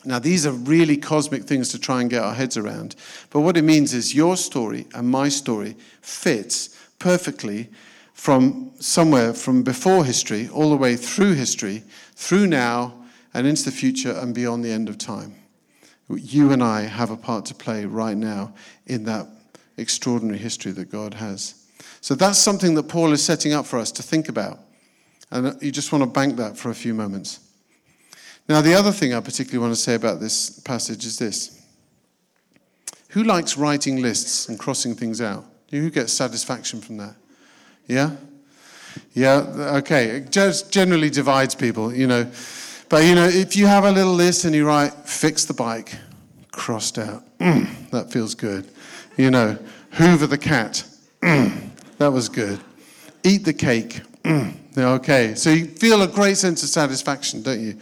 Now, 0.08 0.20
these 0.20 0.48
are 0.48 0.54
really 0.54 0.96
cosmic 0.96 1.44
things 1.44 1.68
to 1.70 1.80
try 1.80 2.00
and 2.00 2.10
get 2.10 2.24
our 2.24 2.34
heads 2.34 2.56
around. 2.56 2.96
But 3.30 3.42
what 3.42 3.58
it 3.58 3.64
means 3.64 3.94
is 3.94 4.16
your 4.16 4.38
story 4.38 4.88
and 4.96 5.10
my 5.10 5.28
story 5.28 5.76
fits 6.02 6.70
perfectly 6.98 7.68
from 8.14 8.72
somewhere 8.80 9.34
from 9.34 9.64
before 9.64 10.06
history, 10.06 10.48
all 10.48 10.70
the 10.70 10.78
way 10.78 10.96
through 10.96 11.34
history, 11.34 11.84
through 12.16 12.48
now, 12.48 12.94
and 13.34 13.46
into 13.46 13.66
the 13.66 13.72
future 13.72 14.14
and 14.14 14.34
beyond 14.34 14.64
the 14.64 14.72
end 14.72 14.88
of 14.88 14.98
time. 14.98 15.36
You 16.10 16.54
and 16.54 16.64
I 16.64 16.84
have 16.84 17.12
a 17.12 17.18
part 17.18 17.46
to 17.48 17.54
play 17.54 17.84
right 17.84 18.16
now 18.16 18.54
in 18.86 19.04
that 19.04 19.28
extraordinary 19.76 20.40
history 20.40 20.72
that 20.72 20.90
God 20.90 21.16
has. 21.16 21.54
So 22.00 22.16
that's 22.16 22.40
something 22.40 22.76
that 22.76 22.88
Paul 22.88 23.12
is 23.12 23.22
setting 23.22 23.52
up 23.52 23.66
for 23.66 23.78
us 23.78 23.92
to 23.92 24.04
think 24.04 24.30
about. 24.30 24.60
And 25.32 25.62
you 25.62 25.70
just 25.70 25.92
want 25.92 26.06
to 26.06 26.10
bank 26.10 26.38
that 26.38 26.58
for 26.58 26.70
a 26.70 26.76
few 26.76 26.94
moments. 26.94 27.42
Now, 28.48 28.62
the 28.62 28.74
other 28.74 28.92
thing 28.92 29.14
I 29.14 29.20
particularly 29.20 29.60
want 29.60 29.76
to 29.76 29.82
say 29.82 29.96
about 29.96 30.20
this 30.20 30.60
passage 30.62 31.06
is 31.06 31.18
this 31.18 31.62
Who 33.10 33.24
likes 33.24 33.58
writing 33.58 34.02
lists 34.02 34.48
and 34.48 34.58
crossing 34.58 34.96
things 34.96 35.22
out? 35.22 35.46
Who 35.72 35.90
gets 35.90 36.14
satisfaction 36.14 36.82
from 36.82 36.98
that? 36.98 37.16
Yeah? 37.88 38.12
Yeah, 39.14 39.44
okay. 39.78 40.06
It 40.08 40.32
just 40.32 40.72
generally 40.72 41.10
divides 41.10 41.56
people, 41.56 41.94
you 41.94 42.08
know. 42.08 42.30
But, 42.90 43.04
you 43.04 43.16
know, 43.16 43.28
if 43.28 43.56
you 43.56 43.68
have 43.68 43.84
a 43.84 43.92
little 43.92 44.14
list 44.14 44.46
and 44.46 44.56
you 44.56 44.66
write, 44.66 44.94
fix 44.94 45.44
the 45.44 45.54
bike, 45.54 45.96
crossed 46.52 46.98
out. 46.98 47.24
Mm, 47.40 47.90
that 47.92 48.12
feels 48.12 48.34
good. 48.34 48.70
You 49.18 49.30
know, 49.30 49.58
hoover 49.92 50.26
the 50.26 50.38
cat. 50.38 50.84
Mm, 51.22 51.70
that 51.98 52.12
was 52.12 52.30
good. 52.30 52.60
Eat 53.24 53.44
the 53.44 53.54
cake. 53.54 54.02
Mm, 54.24 54.56
okay. 54.78 55.36
So 55.36 55.50
you 55.50 55.66
feel 55.66 56.02
a 56.02 56.08
great 56.08 56.38
sense 56.38 56.64
of 56.64 56.70
satisfaction, 56.70 57.42
don't 57.42 57.60
you? 57.60 57.78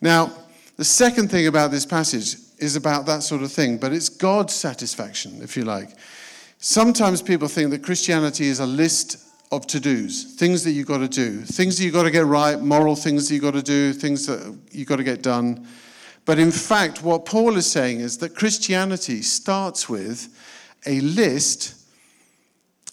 Now, 0.00 0.32
the 0.76 0.84
second 0.84 1.30
thing 1.30 1.46
about 1.46 1.70
this 1.70 1.84
passage 1.84 2.36
is 2.58 2.76
about 2.76 3.06
that 3.06 3.22
sort 3.22 3.42
of 3.42 3.52
thing, 3.52 3.78
but 3.78 3.92
it's 3.92 4.08
God's 4.08 4.54
satisfaction, 4.54 5.40
if 5.42 5.56
you 5.56 5.64
like. 5.64 5.90
Sometimes 6.58 7.22
people 7.22 7.48
think 7.48 7.70
that 7.70 7.82
Christianity 7.82 8.46
is 8.46 8.60
a 8.60 8.66
list 8.66 9.26
of 9.52 9.66
to 9.66 9.80
dos, 9.80 10.34
things 10.36 10.62
that 10.64 10.72
you've 10.72 10.86
got 10.86 10.98
to 10.98 11.08
do, 11.08 11.40
things 11.40 11.76
that 11.76 11.84
you've 11.84 11.94
got 11.94 12.04
to 12.04 12.10
get 12.10 12.24
right, 12.24 12.60
moral 12.60 12.94
things 12.94 13.28
that 13.28 13.34
you've 13.34 13.42
got 13.42 13.54
to 13.54 13.62
do, 13.62 13.92
things 13.92 14.26
that 14.26 14.56
you've 14.70 14.86
got 14.86 14.96
to 14.96 15.04
get 15.04 15.22
done. 15.22 15.66
But 16.24 16.38
in 16.38 16.52
fact, 16.52 17.02
what 17.02 17.24
Paul 17.24 17.56
is 17.56 17.70
saying 17.70 18.00
is 18.00 18.18
that 18.18 18.36
Christianity 18.36 19.22
starts 19.22 19.88
with 19.88 20.28
a 20.86 21.00
list, 21.00 21.74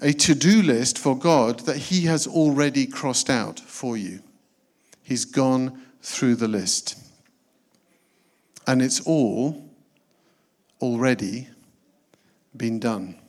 a 0.01 0.13
to 0.13 0.33
do 0.33 0.61
list 0.63 0.97
for 0.97 1.17
God 1.17 1.59
that 1.61 1.77
He 1.77 2.01
has 2.05 2.25
already 2.25 2.87
crossed 2.87 3.29
out 3.29 3.59
for 3.59 3.97
you. 3.97 4.21
He's 5.03 5.25
gone 5.25 5.79
through 6.07 6.35
the 6.35 6.47
list. 6.47 6.97
And 8.65 8.81
it's 8.81 9.01
all 9.01 9.69
already 10.81 11.49
been 12.55 12.79
done. 12.79 13.19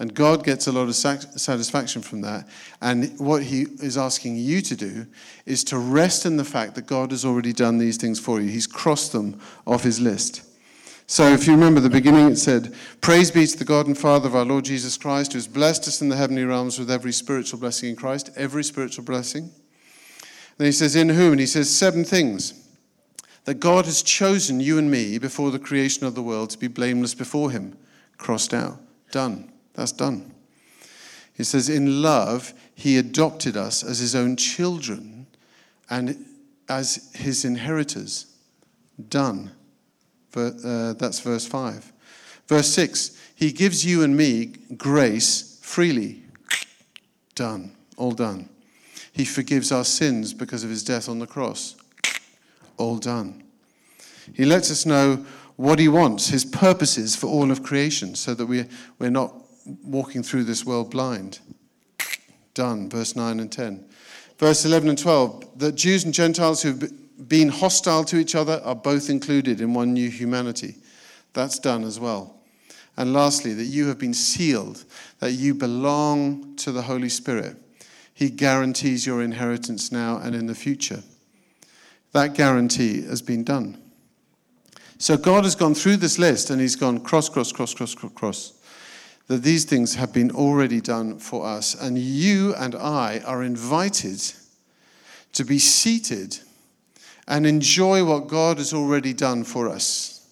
And 0.00 0.14
God 0.14 0.44
gets 0.44 0.66
a 0.66 0.72
lot 0.72 0.88
of 0.88 0.96
satisfaction 0.96 2.02
from 2.02 2.22
that. 2.22 2.48
And 2.80 3.18
what 3.20 3.42
He 3.44 3.66
is 3.82 3.96
asking 3.96 4.36
you 4.36 4.62
to 4.62 4.74
do 4.74 5.06
is 5.46 5.62
to 5.64 5.78
rest 5.78 6.26
in 6.26 6.36
the 6.36 6.44
fact 6.44 6.74
that 6.74 6.86
God 6.86 7.12
has 7.12 7.24
already 7.24 7.52
done 7.52 7.78
these 7.78 7.98
things 7.98 8.18
for 8.18 8.40
you. 8.40 8.48
He's 8.48 8.66
crossed 8.66 9.12
them 9.12 9.38
off 9.66 9.84
His 9.84 10.00
list. 10.00 10.42
So 11.06 11.32
if 11.32 11.46
you 11.46 11.52
remember 11.52 11.80
the 11.80 11.90
beginning, 11.90 12.30
it 12.30 12.36
said, 12.36 12.74
Praise 13.00 13.30
be 13.30 13.46
to 13.46 13.58
the 13.58 13.64
God 13.64 13.86
and 13.86 13.98
Father 13.98 14.28
of 14.28 14.34
our 14.34 14.44
Lord 14.44 14.64
Jesus 14.64 14.96
Christ, 14.96 15.32
who 15.32 15.36
has 15.36 15.46
blessed 15.46 15.86
us 15.86 16.00
in 16.00 16.08
the 16.08 16.16
heavenly 16.16 16.44
realms 16.44 16.78
with 16.78 16.90
every 16.90 17.12
spiritual 17.12 17.60
blessing 17.60 17.90
in 17.90 17.96
Christ, 17.96 18.30
every 18.36 18.64
spiritual 18.64 19.04
blessing. 19.04 19.50
Then 20.60 20.66
he 20.66 20.72
says, 20.72 20.94
In 20.94 21.08
whom? 21.08 21.32
And 21.32 21.40
he 21.40 21.46
says 21.46 21.74
seven 21.74 22.04
things. 22.04 22.52
That 23.46 23.60
God 23.60 23.86
has 23.86 24.02
chosen 24.02 24.60
you 24.60 24.76
and 24.76 24.90
me 24.90 25.16
before 25.16 25.50
the 25.50 25.58
creation 25.58 26.04
of 26.04 26.14
the 26.14 26.22
world 26.22 26.50
to 26.50 26.58
be 26.58 26.68
blameless 26.68 27.14
before 27.14 27.50
Him. 27.50 27.78
Crossed 28.18 28.52
out. 28.52 28.78
Done. 29.10 29.50
That's 29.72 29.92
done. 29.92 30.34
He 31.32 31.44
says, 31.44 31.70
In 31.70 32.02
love, 32.02 32.52
he 32.74 32.98
adopted 32.98 33.56
us 33.56 33.82
as 33.82 34.00
his 34.00 34.14
own 34.14 34.36
children 34.36 35.28
and 35.88 36.26
as 36.68 37.10
his 37.14 37.46
inheritors. 37.46 38.26
Done. 39.08 39.52
Uh, 40.36 40.92
that's 40.92 41.20
verse 41.20 41.46
5. 41.46 41.90
Verse 42.46 42.68
6 42.68 43.18
He 43.34 43.50
gives 43.50 43.86
you 43.86 44.02
and 44.02 44.14
me 44.14 44.52
grace 44.76 45.58
freely. 45.62 46.22
Done. 47.34 47.74
All 47.96 48.12
done. 48.12 48.50
He 49.12 49.24
forgives 49.24 49.72
our 49.72 49.84
sins 49.84 50.32
because 50.32 50.64
of 50.64 50.70
his 50.70 50.84
death 50.84 51.08
on 51.08 51.18
the 51.18 51.26
cross. 51.26 51.76
All 52.76 52.98
done. 52.98 53.42
He 54.34 54.44
lets 54.44 54.70
us 54.70 54.86
know 54.86 55.24
what 55.56 55.78
he 55.78 55.88
wants, 55.88 56.28
his 56.28 56.44
purposes 56.44 57.16
for 57.16 57.26
all 57.26 57.50
of 57.50 57.62
creation, 57.62 58.14
so 58.14 58.34
that 58.34 58.46
we, 58.46 58.64
we're 58.98 59.10
not 59.10 59.34
walking 59.82 60.22
through 60.22 60.44
this 60.44 60.64
world 60.64 60.90
blind. 60.90 61.40
Done, 62.54 62.88
verse 62.88 63.14
9 63.14 63.40
and 63.40 63.52
10. 63.52 63.84
Verse 64.38 64.64
11 64.64 64.88
and 64.88 64.98
12 64.98 65.58
that 65.58 65.74
Jews 65.74 66.04
and 66.04 66.14
Gentiles 66.14 66.62
who've 66.62 66.90
been 67.28 67.50
hostile 67.50 68.04
to 68.04 68.16
each 68.16 68.34
other 68.34 68.60
are 68.64 68.74
both 68.74 69.10
included 69.10 69.60
in 69.60 69.74
one 69.74 69.92
new 69.92 70.08
humanity. 70.08 70.76
That's 71.34 71.58
done 71.58 71.84
as 71.84 72.00
well. 72.00 72.40
And 72.96 73.12
lastly, 73.12 73.54
that 73.54 73.64
you 73.64 73.86
have 73.88 73.98
been 73.98 74.14
sealed, 74.14 74.84
that 75.18 75.32
you 75.32 75.54
belong 75.54 76.56
to 76.56 76.72
the 76.72 76.82
Holy 76.82 77.08
Spirit. 77.08 77.56
He 78.20 78.28
guarantees 78.28 79.06
your 79.06 79.22
inheritance 79.22 79.90
now 79.90 80.18
and 80.18 80.34
in 80.34 80.44
the 80.44 80.54
future. 80.54 81.02
That 82.12 82.34
guarantee 82.34 83.00
has 83.06 83.22
been 83.22 83.44
done. 83.44 83.80
So 84.98 85.16
God 85.16 85.44
has 85.44 85.54
gone 85.54 85.72
through 85.74 85.96
this 85.96 86.18
list 86.18 86.50
and 86.50 86.60
he's 86.60 86.76
gone 86.76 87.00
cross, 87.00 87.30
cross, 87.30 87.50
cross, 87.50 87.72
cross, 87.72 87.94
cross, 87.94 88.12
cross 88.12 88.52
that 89.28 89.42
these 89.42 89.64
things 89.64 89.94
have 89.94 90.12
been 90.12 90.30
already 90.32 90.82
done 90.82 91.18
for 91.18 91.46
us. 91.46 91.74
And 91.74 91.96
you 91.96 92.54
and 92.56 92.74
I 92.74 93.22
are 93.24 93.42
invited 93.42 94.20
to 95.32 95.42
be 95.42 95.58
seated 95.58 96.40
and 97.26 97.46
enjoy 97.46 98.04
what 98.04 98.28
God 98.28 98.58
has 98.58 98.74
already 98.74 99.14
done 99.14 99.44
for 99.44 99.66
us. 99.66 100.28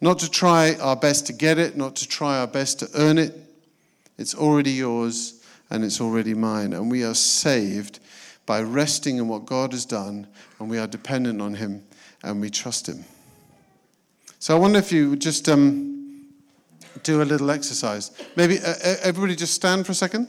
Not 0.00 0.18
to 0.20 0.30
try 0.30 0.76
our 0.76 0.96
best 0.96 1.26
to 1.26 1.34
get 1.34 1.58
it, 1.58 1.76
not 1.76 1.96
to 1.96 2.08
try 2.08 2.38
our 2.38 2.46
best 2.46 2.78
to 2.78 2.88
earn 2.94 3.18
it. 3.18 3.34
It's 4.16 4.34
already 4.34 4.70
yours 4.70 5.35
and 5.70 5.84
it's 5.84 6.00
already 6.00 6.34
mine. 6.34 6.72
And 6.72 6.90
we 6.90 7.04
are 7.04 7.14
saved 7.14 8.00
by 8.44 8.62
resting 8.62 9.18
in 9.18 9.28
what 9.28 9.46
God 9.46 9.72
has 9.72 9.84
done, 9.84 10.26
and 10.58 10.70
we 10.70 10.78
are 10.78 10.86
dependent 10.86 11.42
on 11.42 11.54
Him 11.54 11.84
and 12.22 12.40
we 12.40 12.50
trust 12.50 12.88
Him. 12.88 13.04
So 14.38 14.56
I 14.56 14.58
wonder 14.58 14.78
if 14.78 14.92
you 14.92 15.10
would 15.10 15.20
just. 15.20 15.48
Um, 15.48 15.96
do 17.02 17.22
a 17.22 17.24
little 17.24 17.50
exercise. 17.50 18.10
Maybe 18.36 18.58
uh, 18.58 18.70
uh, 18.70 18.96
everybody 19.02 19.36
just 19.36 19.54
stand 19.54 19.86
for 19.86 19.92
a 19.92 19.94
second. 19.94 20.28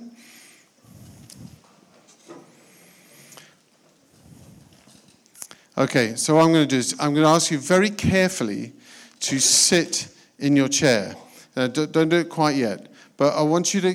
Okay, 5.77 6.15
so 6.15 6.35
what 6.35 6.45
I'm 6.45 6.53
going 6.53 6.67
to 6.67 6.75
do 6.75 6.77
is 6.77 6.95
I'm 6.99 7.13
going 7.13 7.25
to 7.25 7.29
ask 7.29 7.51
you 7.51 7.59
very 7.59 7.91
carefully 7.91 8.73
to 9.21 9.39
sit 9.39 10.07
in 10.39 10.55
your 10.55 10.67
chair. 10.67 11.15
Don't, 11.55 11.91
don't 11.91 12.09
do 12.09 12.17
it 12.17 12.29
quite 12.29 12.55
yet, 12.55 12.87
but 13.15 13.35
I 13.35 13.41
want 13.41 13.73
you 13.73 13.81
to 13.81 13.93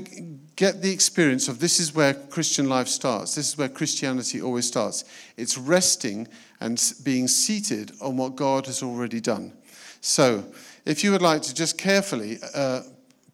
get 0.62 0.80
the 0.80 0.92
experience 0.92 1.48
of 1.48 1.58
this 1.58 1.80
is 1.80 1.92
where 1.92 2.14
Christian 2.14 2.68
life 2.68 2.86
starts. 2.86 3.34
This 3.34 3.48
is 3.48 3.58
where 3.58 3.68
Christianity 3.68 4.40
always 4.40 4.64
starts. 4.64 5.04
It's 5.36 5.58
resting 5.58 6.28
and 6.60 6.80
being 7.02 7.26
seated 7.26 7.90
on 8.00 8.16
what 8.16 8.36
God 8.36 8.66
has 8.66 8.80
already 8.80 9.20
done. 9.20 9.52
So, 10.00 10.44
if 10.84 11.02
you 11.02 11.10
would 11.10 11.20
like 11.20 11.42
to 11.42 11.52
just 11.52 11.76
carefully 11.78 12.38
uh, 12.54 12.82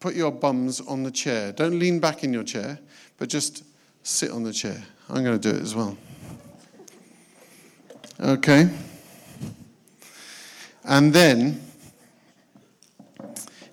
put 0.01 0.15
your 0.15 0.33
bums 0.33 0.81
on 0.81 1.03
the 1.03 1.11
chair, 1.11 1.53
don't 1.53 1.79
lean 1.79 2.01
back 2.01 2.25
in 2.25 2.33
your 2.33 2.45
chair, 2.45 2.79
but 3.19 3.29
just 3.29 3.63
sit 4.05 4.31
on 4.31 4.43
the 4.43 4.53
chair. 4.55 4.83
I'm 5.11 5.23
going 5.23 5.39
to 5.39 5.53
do 5.53 5.55
it 5.55 5.61
as 5.61 5.75
well. 5.75 5.99
Okay. 8.21 8.71
And 10.83 11.13
then 11.13 11.61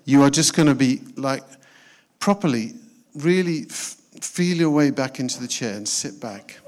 you 0.04 0.22
are 0.22 0.30
just 0.30 0.54
going 0.54 0.68
to 0.68 0.74
be 0.74 1.00
like 1.16 1.42
properly, 2.20 2.74
really 3.16 3.66
f- 3.70 3.96
feel 4.20 4.56
your 4.56 4.70
way 4.70 4.90
back 4.90 5.20
into 5.20 5.40
the 5.40 5.48
chair 5.48 5.74
and 5.74 5.88
sit 5.88 6.20
back. 6.20 6.58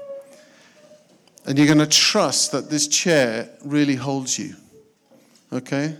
And 1.45 1.57
you're 1.57 1.67
going 1.67 1.79
to 1.79 1.87
trust 1.87 2.51
that 2.51 2.69
this 2.69 2.87
chair 2.87 3.49
really 3.63 3.95
holds 3.95 4.37
you. 4.37 4.55
Okay? 5.51 5.95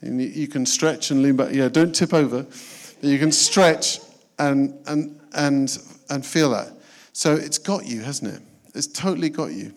And 0.00 0.20
you 0.20 0.48
can 0.48 0.66
stretch 0.66 1.10
and 1.10 1.22
lean 1.22 1.36
back. 1.36 1.52
Yeah, 1.52 1.68
don't 1.68 1.94
tip 1.94 2.12
over. 2.12 2.42
But 2.42 3.08
You 3.08 3.18
can 3.18 3.30
stretch 3.32 4.00
and, 4.38 4.76
and, 4.86 5.20
and, 5.34 5.78
and 6.10 6.26
feel 6.26 6.50
that. 6.50 6.72
So 7.12 7.34
it's 7.34 7.58
got 7.58 7.86
you, 7.86 8.00
hasn't 8.00 8.34
it? 8.34 8.42
It's 8.74 8.86
totally 8.86 9.28
got 9.28 9.52
you. 9.52 9.72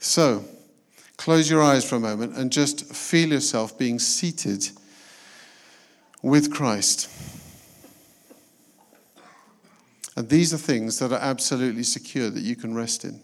So 0.00 0.44
close 1.16 1.50
your 1.50 1.62
eyes 1.62 1.88
for 1.88 1.96
a 1.96 2.00
moment 2.00 2.36
and 2.36 2.50
just 2.50 2.92
feel 2.94 3.28
yourself 3.28 3.78
being 3.78 3.98
seated 3.98 4.68
with 6.22 6.52
Christ. 6.52 7.10
And 10.16 10.28
these 10.30 10.54
are 10.54 10.58
things 10.58 10.98
that 10.98 11.12
are 11.12 11.20
absolutely 11.20 11.82
secure 11.82 12.30
that 12.30 12.42
you 12.42 12.56
can 12.56 12.74
rest 12.74 13.04
in. 13.04 13.20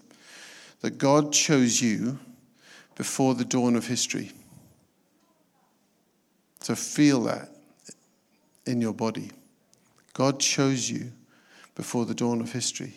That 0.81 0.99
God 0.99 1.33
chose 1.33 1.81
you 1.81 2.19
before 2.95 3.33
the 3.33 3.45
dawn 3.45 3.75
of 3.75 3.87
history 3.87 4.31
to 6.61 6.75
feel 6.75 7.23
that 7.23 7.49
in 8.65 8.79
your 8.79 8.93
body. 8.93 9.31
God 10.13 10.39
chose 10.39 10.89
you 10.89 11.11
before 11.75 12.05
the 12.05 12.13
dawn 12.13 12.39
of 12.39 12.51
history. 12.51 12.93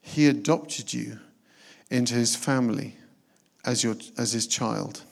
He 0.00 0.28
adopted 0.28 0.92
you 0.92 1.18
into 1.90 2.14
his 2.14 2.36
family 2.36 2.96
as, 3.64 3.82
your, 3.82 3.96
as 4.18 4.32
his 4.32 4.46
child. 4.46 5.02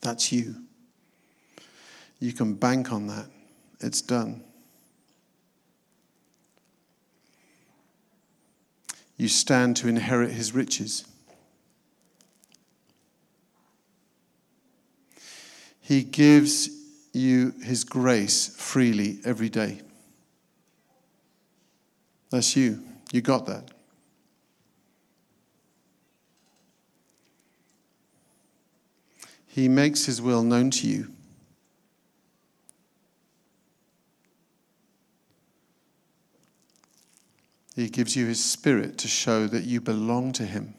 That's 0.00 0.32
you. 0.32 0.56
You 2.18 2.32
can 2.32 2.54
bank 2.54 2.92
on 2.92 3.06
that. 3.06 3.26
It's 3.80 4.02
done. 4.02 4.42
You 9.16 9.28
stand 9.28 9.76
to 9.78 9.88
inherit 9.88 10.32
his 10.32 10.54
riches. 10.54 11.04
He 15.80 16.02
gives 16.02 16.68
you 17.12 17.54
His 17.62 17.84
grace 17.84 18.54
freely 18.56 19.20
every 19.24 19.48
day. 19.48 19.80
That's 22.30 22.56
you. 22.56 22.82
You 23.12 23.22
got 23.22 23.46
that. 23.46 23.70
He 29.46 29.68
makes 29.68 30.04
his 30.04 30.20
will 30.20 30.42
known 30.42 30.70
to 30.72 30.86
you. 30.86 31.15
He 37.76 37.90
gives 37.90 38.16
you 38.16 38.24
his 38.24 38.42
spirit 38.42 38.96
to 38.98 39.06
show 39.06 39.46
that 39.48 39.64
you 39.64 39.82
belong 39.82 40.32
to 40.32 40.46
him. 40.46 40.74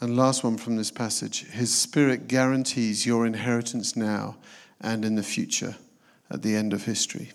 And 0.00 0.16
last 0.16 0.42
one 0.42 0.56
from 0.56 0.76
this 0.76 0.90
passage 0.90 1.44
His 1.50 1.72
Spirit 1.72 2.26
guarantees 2.26 3.06
your 3.06 3.24
inheritance 3.24 3.94
now 3.94 4.36
and 4.80 5.04
in 5.04 5.14
the 5.14 5.22
future 5.22 5.76
at 6.28 6.42
the 6.42 6.56
end 6.56 6.72
of 6.72 6.84
history. 6.84 7.30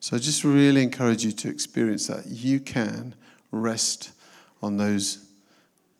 So 0.00 0.16
I 0.16 0.18
just 0.18 0.44
really 0.44 0.82
encourage 0.82 1.24
you 1.24 1.32
to 1.32 1.48
experience 1.48 2.08
that. 2.08 2.26
You 2.26 2.60
can 2.60 3.14
rest 3.50 4.12
on 4.62 4.76
those 4.76 5.26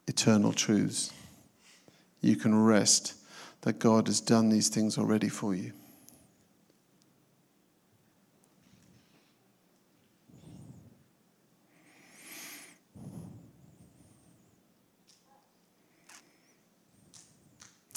eternal 0.06 0.52
truths. 0.52 1.12
You 2.20 2.36
can 2.36 2.54
rest 2.54 3.14
that 3.62 3.78
God 3.78 4.06
has 4.06 4.20
done 4.20 4.48
these 4.48 4.68
things 4.68 4.98
already 4.98 5.28
for 5.28 5.54
you. 5.54 5.72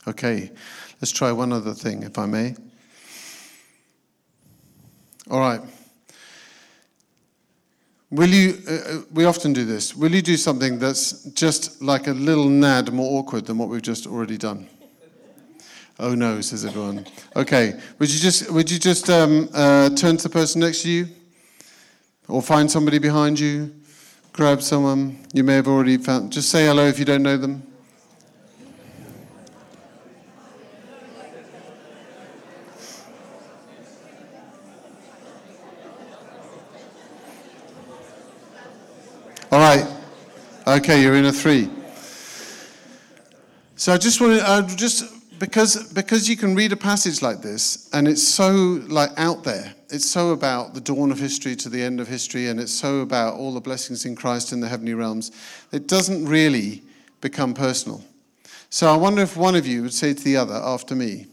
Okay, 0.07 0.49
let's 0.99 1.11
try 1.11 1.31
one 1.31 1.53
other 1.53 1.73
thing, 1.73 2.01
if 2.01 2.17
I 2.17 2.25
may. 2.25 2.55
All 5.29 5.39
right. 5.39 5.61
Will 8.19 8.27
you, 8.27 8.57
uh, 8.67 8.73
uh, 8.73 9.01
we 9.13 9.23
often 9.23 9.53
do 9.53 9.63
this, 9.63 9.95
will 9.95 10.13
you 10.13 10.21
do 10.21 10.35
something 10.35 10.77
that's 10.77 11.23
just 11.35 11.81
like 11.81 12.07
a 12.07 12.11
little 12.11 12.49
nad 12.49 12.91
more 12.91 13.17
awkward 13.17 13.45
than 13.45 13.57
what 13.57 13.69
we've 13.69 13.81
just 13.81 14.07
already 14.07 14.37
done? 14.37 14.67
Oh 15.97 16.15
no, 16.15 16.41
says 16.41 16.65
everyone. 16.65 17.07
Okay, 17.37 17.79
would 17.97 18.13
you 18.13 18.19
just, 18.19 18.51
would 18.51 18.69
you 18.69 18.77
just 18.77 19.09
um, 19.09 19.47
uh, 19.53 19.91
turn 19.91 20.17
to 20.17 20.23
the 20.23 20.29
person 20.29 20.59
next 20.59 20.81
to 20.81 20.89
you? 20.89 21.07
Or 22.27 22.41
find 22.41 22.69
somebody 22.69 22.99
behind 22.99 23.39
you? 23.39 23.73
Grab 24.33 24.61
someone 24.61 25.25
you 25.31 25.45
may 25.45 25.53
have 25.53 25.69
already 25.69 25.95
found. 25.95 26.33
Just 26.33 26.49
say 26.49 26.65
hello 26.65 26.87
if 26.87 26.99
you 26.99 27.05
don't 27.05 27.23
know 27.23 27.37
them. 27.37 27.63
All 39.51 39.59
right. 39.59 39.83
Okay, 40.69 41.01
you're 41.01 41.15
in 41.15 41.25
a 41.25 41.31
three. 41.31 41.67
So 43.75 43.91
I 43.91 43.97
just 43.97 44.21
want 44.21 44.39
to 44.39 44.47
uh, 44.47 44.61
just 44.75 45.39
because 45.39 45.91
because 45.93 46.29
you 46.29 46.37
can 46.37 46.53
read 46.53 46.71
a 46.71 46.75
passage 46.75 47.23
like 47.23 47.41
this 47.41 47.89
and 47.91 48.07
it's 48.07 48.21
so 48.21 48.79
like 48.87 49.09
out 49.17 49.43
there. 49.43 49.73
It's 49.89 50.07
so 50.07 50.29
about 50.29 50.75
the 50.75 50.79
dawn 50.79 51.11
of 51.11 51.17
history 51.17 51.55
to 51.55 51.69
the 51.69 51.81
end 51.81 51.99
of 51.99 52.07
history, 52.07 52.49
and 52.49 52.59
it's 52.59 52.71
so 52.71 52.99
about 52.99 53.33
all 53.33 53.51
the 53.51 53.59
blessings 53.59 54.05
in 54.05 54.15
Christ 54.15 54.53
in 54.53 54.59
the 54.59 54.67
heavenly 54.67 54.93
realms. 54.93 55.31
It 55.71 55.87
doesn't 55.87 56.27
really 56.27 56.83
become 57.19 57.55
personal. 57.55 58.03
So 58.69 58.93
I 58.93 58.95
wonder 58.95 59.23
if 59.23 59.35
one 59.35 59.55
of 59.55 59.65
you 59.65 59.81
would 59.81 59.93
say 59.93 60.13
to 60.13 60.23
the 60.23 60.37
other 60.37 60.53
after 60.53 60.93
me, 60.93 61.25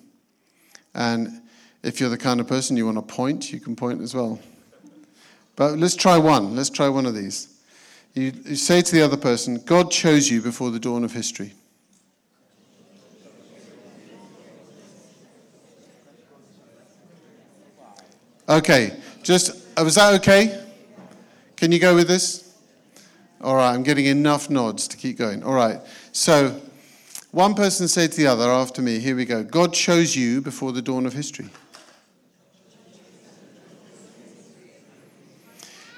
and 0.95 1.43
if 1.83 2.01
you're 2.01 2.09
the 2.09 2.17
kind 2.17 2.41
of 2.41 2.49
person 2.49 2.75
you 2.75 2.87
want 2.87 3.07
to 3.07 3.15
point, 3.15 3.53
you 3.53 3.61
can 3.61 3.77
point 3.77 4.01
as 4.01 4.15
well. 4.15 4.41
But 5.57 5.79
let's 5.79 5.95
try 5.95 6.17
one. 6.17 6.57
Let's 6.57 6.71
try 6.71 6.89
one 6.89 7.05
of 7.05 7.15
these. 7.15 7.53
You, 8.17 8.33
you 8.47 8.57
say 8.57 8.81
to 8.81 8.93
the 8.93 9.03
other 9.03 9.19
person, 9.19 9.63
God 9.67 9.91
chose 9.91 10.31
you 10.31 10.41
before 10.41 10.71
the 10.71 10.81
dawn 10.81 11.05
of 11.05 11.13
history. 11.13 11.53
Okay, 18.49 18.97
just, 19.23 19.51
uh, 19.77 19.85
was 19.85 19.97
that 19.97 20.15
okay? 20.15 20.65
Can 21.57 21.73
you 21.73 21.79
go 21.79 21.95
with 21.95 22.09
this? 22.09 22.57
All 23.43 23.57
right, 23.57 23.75
I'm 23.75 23.83
getting 23.83 24.07
enough 24.07 24.49
nods 24.49 24.89
to 24.89 24.97
keep 24.97 25.19
going. 25.19 25.43
All 25.43 25.53
right, 25.53 25.81
so 26.13 26.59
one 27.33 27.55
person 27.55 27.87
said 27.87 28.13
to 28.13 28.17
the 28.17 28.29
other 28.29 28.51
after 28.51 28.81
me, 28.81 28.99
here 28.99 29.15
we 29.15 29.27
go 29.27 29.43
God 29.43 29.75
chose 29.75 30.17
you 30.17 30.41
before 30.41 30.73
the 30.73 30.81
dawn 30.81 31.05
of 31.05 31.13
history. 31.13 31.51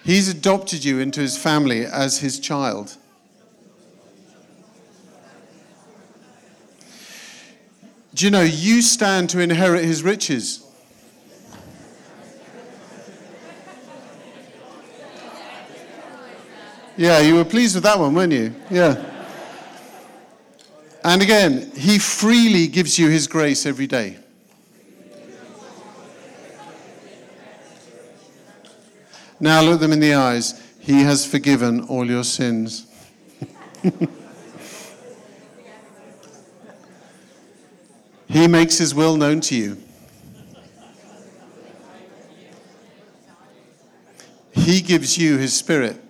He's 0.09 0.31
adopted 0.31 0.87
you 0.87 1.01
into 1.01 1.21
his 1.21 1.37
family 1.37 1.85
as 1.85 2.21
his 2.21 2.41
child. 2.41 2.97
Do 8.15 8.25
you 8.25 8.31
know 8.31 8.41
you 8.41 8.81
stand 8.81 9.29
to 9.29 9.41
inherit 9.41 9.85
his 9.85 10.03
riches? 10.03 10.67
Yeah, 16.97 17.19
you 17.19 17.35
were 17.35 17.45
pleased 17.45 17.75
with 17.75 17.85
that 17.85 17.99
one, 17.99 18.15
weren't 18.15 18.33
you? 18.33 18.55
Yeah. 18.71 19.05
And 21.05 21.21
again, 21.21 21.71
he 21.73 21.99
freely 21.99 22.67
gives 22.67 22.99
you 22.99 23.11
his 23.11 23.27
grace 23.27 23.67
every 23.67 23.87
day. 23.87 24.17
Now 29.41 29.63
look 29.63 29.79
them 29.81 29.93
in 29.93 30.01
the 30.01 30.15
eyes. 30.15 30.61
He 30.81 31.03
has 31.03 31.25
forgiven 31.25 31.83
all 31.83 32.05
your 32.07 32.25
sins. 32.25 32.87
he 38.29 38.49
makes 38.49 38.79
his 38.79 38.95
will 38.95 39.17
known 39.17 39.41
to 39.43 39.55
you. 39.55 39.77
He 44.53 44.81
gives 44.81 45.17
you 45.17 45.39
his 45.39 45.55
spirit. 45.57 46.03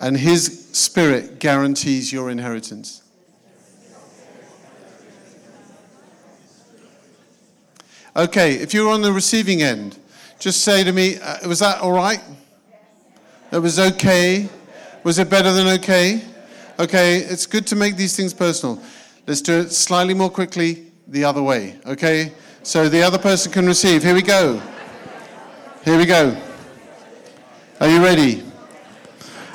And 0.00 0.16
his 0.16 0.68
spirit 0.72 1.38
guarantees 1.38 2.12
your 2.12 2.28
inheritance. 2.28 3.03
Okay, 8.16 8.54
if 8.54 8.72
you're 8.72 8.90
on 8.90 9.02
the 9.02 9.12
receiving 9.12 9.62
end, 9.62 9.98
just 10.38 10.62
say 10.62 10.84
to 10.84 10.92
me, 10.92 11.18
uh, 11.18 11.48
was 11.48 11.58
that 11.58 11.80
all 11.80 11.90
right? 11.90 12.20
It 13.50 13.58
was 13.58 13.80
okay? 13.80 14.48
Was 15.02 15.18
it 15.18 15.28
better 15.28 15.52
than 15.52 15.66
okay? 15.78 16.22
Okay, 16.78 17.16
it's 17.16 17.44
good 17.44 17.66
to 17.66 17.76
make 17.76 17.96
these 17.96 18.16
things 18.16 18.32
personal. 18.32 18.80
Let's 19.26 19.40
do 19.40 19.58
it 19.58 19.72
slightly 19.72 20.14
more 20.14 20.30
quickly 20.30 20.92
the 21.08 21.24
other 21.24 21.42
way, 21.42 21.76
okay? 21.86 22.32
So 22.62 22.88
the 22.88 23.02
other 23.02 23.18
person 23.18 23.50
can 23.50 23.66
receive. 23.66 24.04
Here 24.04 24.14
we 24.14 24.22
go. 24.22 24.62
Here 25.84 25.98
we 25.98 26.06
go. 26.06 26.40
Are 27.80 27.88
you 27.88 28.02
ready? 28.02 28.44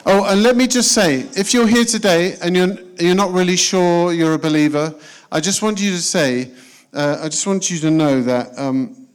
Oh, 0.05 0.25
and 0.25 0.43
let 0.43 0.57
me 0.57 0.67
just 0.67 0.91
say 0.91 1.21
if 1.37 1.53
you're 1.53 1.67
here 1.67 1.85
today 1.85 2.35
and 2.41 2.57
you're, 2.57 2.77
you're 2.99 3.15
not 3.15 3.31
really 3.31 3.55
sure 3.55 4.11
you're 4.11 4.33
a 4.33 4.39
believer, 4.39 4.93
I 5.31 5.39
just 5.39 5.61
want 5.61 5.79
you 5.79 5.91
to 5.91 6.01
say, 6.01 6.51
uh, 6.93 7.19
I 7.21 7.29
just 7.29 7.45
want 7.45 7.69
you 7.69 7.77
to 7.79 7.91
know 7.91 8.21
that 8.23 8.57
um, 8.57 9.07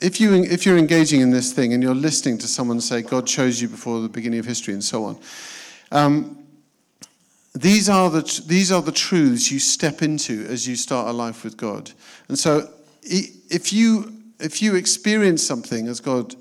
if, 0.00 0.20
you, 0.20 0.34
if 0.34 0.64
you're 0.64 0.78
engaging 0.78 1.20
in 1.20 1.30
this 1.30 1.52
thing 1.52 1.72
and 1.72 1.82
you're 1.82 1.94
listening 1.94 2.38
to 2.38 2.46
someone 2.46 2.80
say, 2.80 3.02
God 3.02 3.26
chose 3.26 3.60
you 3.60 3.68
before 3.68 4.00
the 4.00 4.08
beginning 4.08 4.38
of 4.38 4.46
history 4.46 4.74
and 4.74 4.84
so 4.84 5.04
on, 5.04 5.18
um, 5.90 6.38
these, 7.54 7.88
are 7.88 8.08
the, 8.08 8.42
these 8.46 8.70
are 8.70 8.82
the 8.82 8.92
truths 8.92 9.50
you 9.50 9.58
step 9.58 10.02
into 10.02 10.46
as 10.46 10.68
you 10.68 10.76
start 10.76 11.08
a 11.08 11.12
life 11.12 11.42
with 11.42 11.56
God. 11.56 11.90
And 12.28 12.38
so 12.38 12.68
if 13.02 13.72
you, 13.72 14.12
if 14.38 14.62
you 14.62 14.76
experience 14.76 15.44
something 15.44 15.88
as 15.88 15.98
God, 15.98 16.34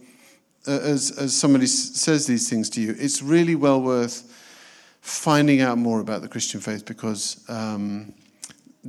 uh, 0.68 0.72
as, 0.72 1.12
as 1.18 1.36
somebody 1.36 1.66
says 1.66 2.28
these 2.28 2.50
things 2.50 2.70
to 2.72 2.82
you, 2.82 2.96
it's 3.00 3.24
really 3.24 3.56
well 3.56 3.82
worth 3.82 4.34
finding 5.02 5.62
out 5.62 5.78
more 5.78 6.02
about 6.02 6.22
the 6.22 6.28
Christian 6.28 6.60
faith 6.60 6.86
because 6.86 7.44
um, 7.50 8.14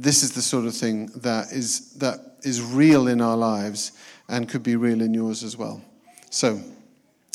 this 0.02 0.22
is 0.22 0.32
the 0.32 0.42
sort 0.42 0.64
of 0.64 0.74
thing 0.74 1.06
that 1.16 1.52
is, 1.52 1.90
that 1.94 2.36
is 2.42 2.62
real 2.62 3.08
in 3.08 3.20
our 3.20 3.36
lives 3.36 3.92
and 4.28 4.48
could 4.48 4.62
be 4.62 4.76
real 4.76 5.00
in 5.00 5.12
yours 5.12 5.42
as 5.42 5.56
well. 5.56 5.82
So, 6.30 6.60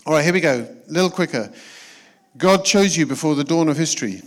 all 0.06 0.13
right, 0.13 0.23
here 0.23 0.34
we 0.34 0.39
go. 0.39 0.62
A 0.62 0.91
little 0.91 1.10
quicker. 1.10 1.52
God 2.38 2.63
chose 2.63 2.95
you 2.95 3.06
before 3.06 3.36
the 3.36 3.43
dawn 3.43 3.67
of 3.67 3.78
history. 3.78 4.21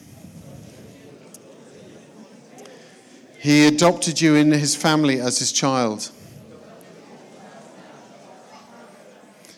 He 3.38 3.66
adopted 3.66 4.20
you 4.20 4.34
in 4.34 4.50
his 4.50 4.76
family 4.76 5.20
as 5.20 5.38
his 5.38 5.52
child. 5.52 6.10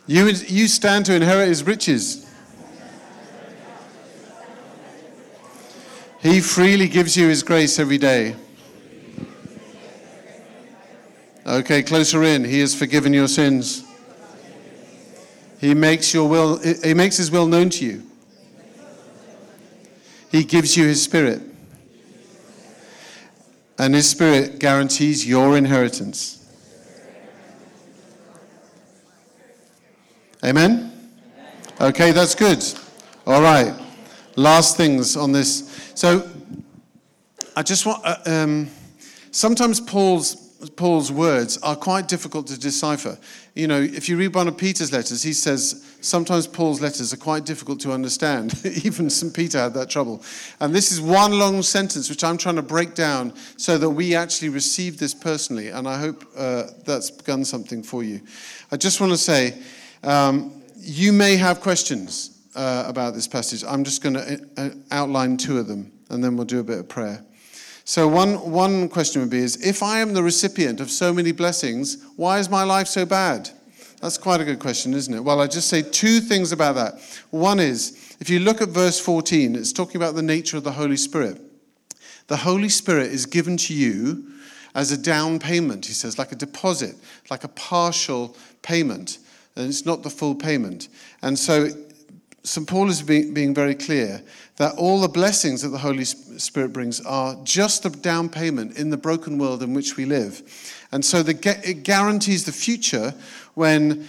You, 0.06 0.26
you 0.26 0.68
stand 0.68 1.06
to 1.06 1.14
inherit 1.14 1.48
his 1.48 1.64
riches. 1.64 2.24
He 6.20 6.40
freely 6.40 6.88
gives 6.88 7.16
you 7.16 7.28
his 7.28 7.42
grace 7.42 7.78
every 7.78 7.98
day. 7.98 8.34
Okay, 11.48 11.82
closer 11.82 12.24
in. 12.24 12.44
He 12.44 12.60
has 12.60 12.74
forgiven 12.74 13.14
your 13.14 13.26
sins. 13.26 13.82
He 15.58 15.72
makes 15.72 16.12
your 16.12 16.28
will 16.28 16.58
he 16.58 16.92
makes 16.92 17.16
his 17.16 17.30
will 17.30 17.46
known 17.46 17.70
to 17.70 17.86
you. 17.86 18.02
He 20.30 20.44
gives 20.44 20.76
you 20.76 20.86
his 20.86 21.02
spirit. 21.02 21.40
And 23.78 23.94
his 23.94 24.10
spirit 24.10 24.58
guarantees 24.58 25.26
your 25.26 25.56
inheritance. 25.56 26.34
Amen? 30.44 31.10
Okay, 31.80 32.12
that's 32.12 32.34
good. 32.34 32.62
All 33.26 33.40
right. 33.40 33.74
Last 34.36 34.76
things 34.76 35.16
on 35.16 35.32
this. 35.32 35.92
So, 35.94 36.28
I 37.56 37.62
just 37.62 37.86
want. 37.86 38.04
Uh, 38.04 38.16
um, 38.26 38.68
sometimes 39.30 39.80
Paul's 39.80 40.47
Paul's 40.74 41.12
words 41.12 41.56
are 41.58 41.76
quite 41.76 42.08
difficult 42.08 42.48
to 42.48 42.58
decipher. 42.58 43.16
You 43.54 43.68
know, 43.68 43.80
if 43.80 44.08
you 44.08 44.16
read 44.16 44.34
one 44.34 44.48
of 44.48 44.56
Peter's 44.56 44.92
letters, 44.92 45.22
he 45.22 45.32
says 45.32 45.84
sometimes 46.00 46.48
Paul's 46.48 46.80
letters 46.80 47.12
are 47.12 47.16
quite 47.16 47.44
difficult 47.44 47.78
to 47.80 47.92
understand. 47.92 48.54
Even 48.84 49.08
St. 49.08 49.32
Peter 49.32 49.58
had 49.58 49.74
that 49.74 49.88
trouble. 49.88 50.22
And 50.58 50.74
this 50.74 50.90
is 50.90 51.00
one 51.00 51.38
long 51.38 51.62
sentence 51.62 52.10
which 52.10 52.24
I'm 52.24 52.38
trying 52.38 52.56
to 52.56 52.62
break 52.62 52.94
down 52.94 53.34
so 53.56 53.78
that 53.78 53.90
we 53.90 54.16
actually 54.16 54.48
receive 54.48 54.98
this 54.98 55.14
personally. 55.14 55.68
And 55.68 55.86
I 55.86 55.98
hope 56.00 56.24
uh, 56.36 56.64
that's 56.84 57.10
begun 57.10 57.44
something 57.44 57.84
for 57.84 58.02
you. 58.02 58.20
I 58.72 58.76
just 58.76 59.00
want 59.00 59.12
to 59.12 59.18
say 59.18 59.54
um, 60.02 60.62
you 60.76 61.12
may 61.12 61.36
have 61.36 61.60
questions 61.60 62.38
uh, 62.56 62.84
about 62.86 63.14
this 63.14 63.28
passage. 63.28 63.62
I'm 63.62 63.84
just 63.84 64.02
going 64.02 64.14
to 64.14 64.48
uh, 64.56 64.70
outline 64.90 65.36
two 65.36 65.58
of 65.58 65.68
them, 65.68 65.92
and 66.10 66.22
then 66.22 66.36
we'll 66.36 66.46
do 66.46 66.58
a 66.58 66.64
bit 66.64 66.78
of 66.78 66.88
prayer. 66.88 67.24
So 67.88 68.06
one, 68.06 68.50
one 68.50 68.90
question 68.90 69.22
would 69.22 69.30
be 69.30 69.38
is 69.38 69.66
if 69.66 69.82
I 69.82 70.00
am 70.00 70.12
the 70.12 70.22
recipient 70.22 70.78
of 70.78 70.90
so 70.90 71.10
many 71.10 71.32
blessings, 71.32 72.04
why 72.16 72.38
is 72.38 72.50
my 72.50 72.62
life 72.62 72.86
so 72.86 73.06
bad? 73.06 73.48
That's 74.02 74.18
quite 74.18 74.42
a 74.42 74.44
good 74.44 74.58
question, 74.58 74.92
isn't 74.92 75.14
it? 75.14 75.24
Well, 75.24 75.40
I 75.40 75.46
just 75.46 75.68
say 75.68 75.80
two 75.80 76.20
things 76.20 76.52
about 76.52 76.74
that. 76.74 77.00
One 77.30 77.58
is, 77.58 78.14
if 78.20 78.28
you 78.28 78.40
look 78.40 78.60
at 78.60 78.68
verse 78.68 79.00
14, 79.00 79.56
it's 79.56 79.72
talking 79.72 79.96
about 79.96 80.14
the 80.14 80.22
nature 80.22 80.58
of 80.58 80.64
the 80.64 80.72
Holy 80.72 80.98
Spirit. 80.98 81.40
The 82.26 82.36
Holy 82.36 82.68
Spirit 82.68 83.06
is 83.06 83.24
given 83.24 83.56
to 83.56 83.72
you 83.72 84.32
as 84.74 84.92
a 84.92 84.98
down 84.98 85.38
payment, 85.38 85.86
he 85.86 85.94
says, 85.94 86.18
like 86.18 86.30
a 86.30 86.36
deposit, 86.36 86.94
like 87.30 87.42
a 87.42 87.48
partial 87.48 88.36
payment. 88.60 89.16
And 89.56 89.66
it's 89.66 89.86
not 89.86 90.02
the 90.02 90.10
full 90.10 90.34
payment. 90.34 90.88
And 91.22 91.38
so 91.38 91.70
St. 92.48 92.66
Paul 92.66 92.88
is 92.88 93.02
being, 93.02 93.34
being 93.34 93.54
very 93.54 93.74
clear 93.74 94.22
that 94.56 94.74
all 94.76 95.00
the 95.00 95.08
blessings 95.08 95.62
that 95.62 95.68
the 95.68 95.78
Holy 95.78 96.04
Spirit 96.04 96.72
brings 96.72 97.00
are 97.02 97.36
just 97.44 97.84
a 97.84 97.90
down 97.90 98.28
payment 98.28 98.78
in 98.78 98.90
the 98.90 98.96
broken 98.96 99.38
world 99.38 99.62
in 99.62 99.74
which 99.74 99.96
we 99.96 100.04
live. 100.04 100.42
And 100.90 101.04
so 101.04 101.22
the, 101.22 101.34
it 101.62 101.82
guarantees 101.82 102.44
the 102.44 102.52
future 102.52 103.14
when 103.54 104.08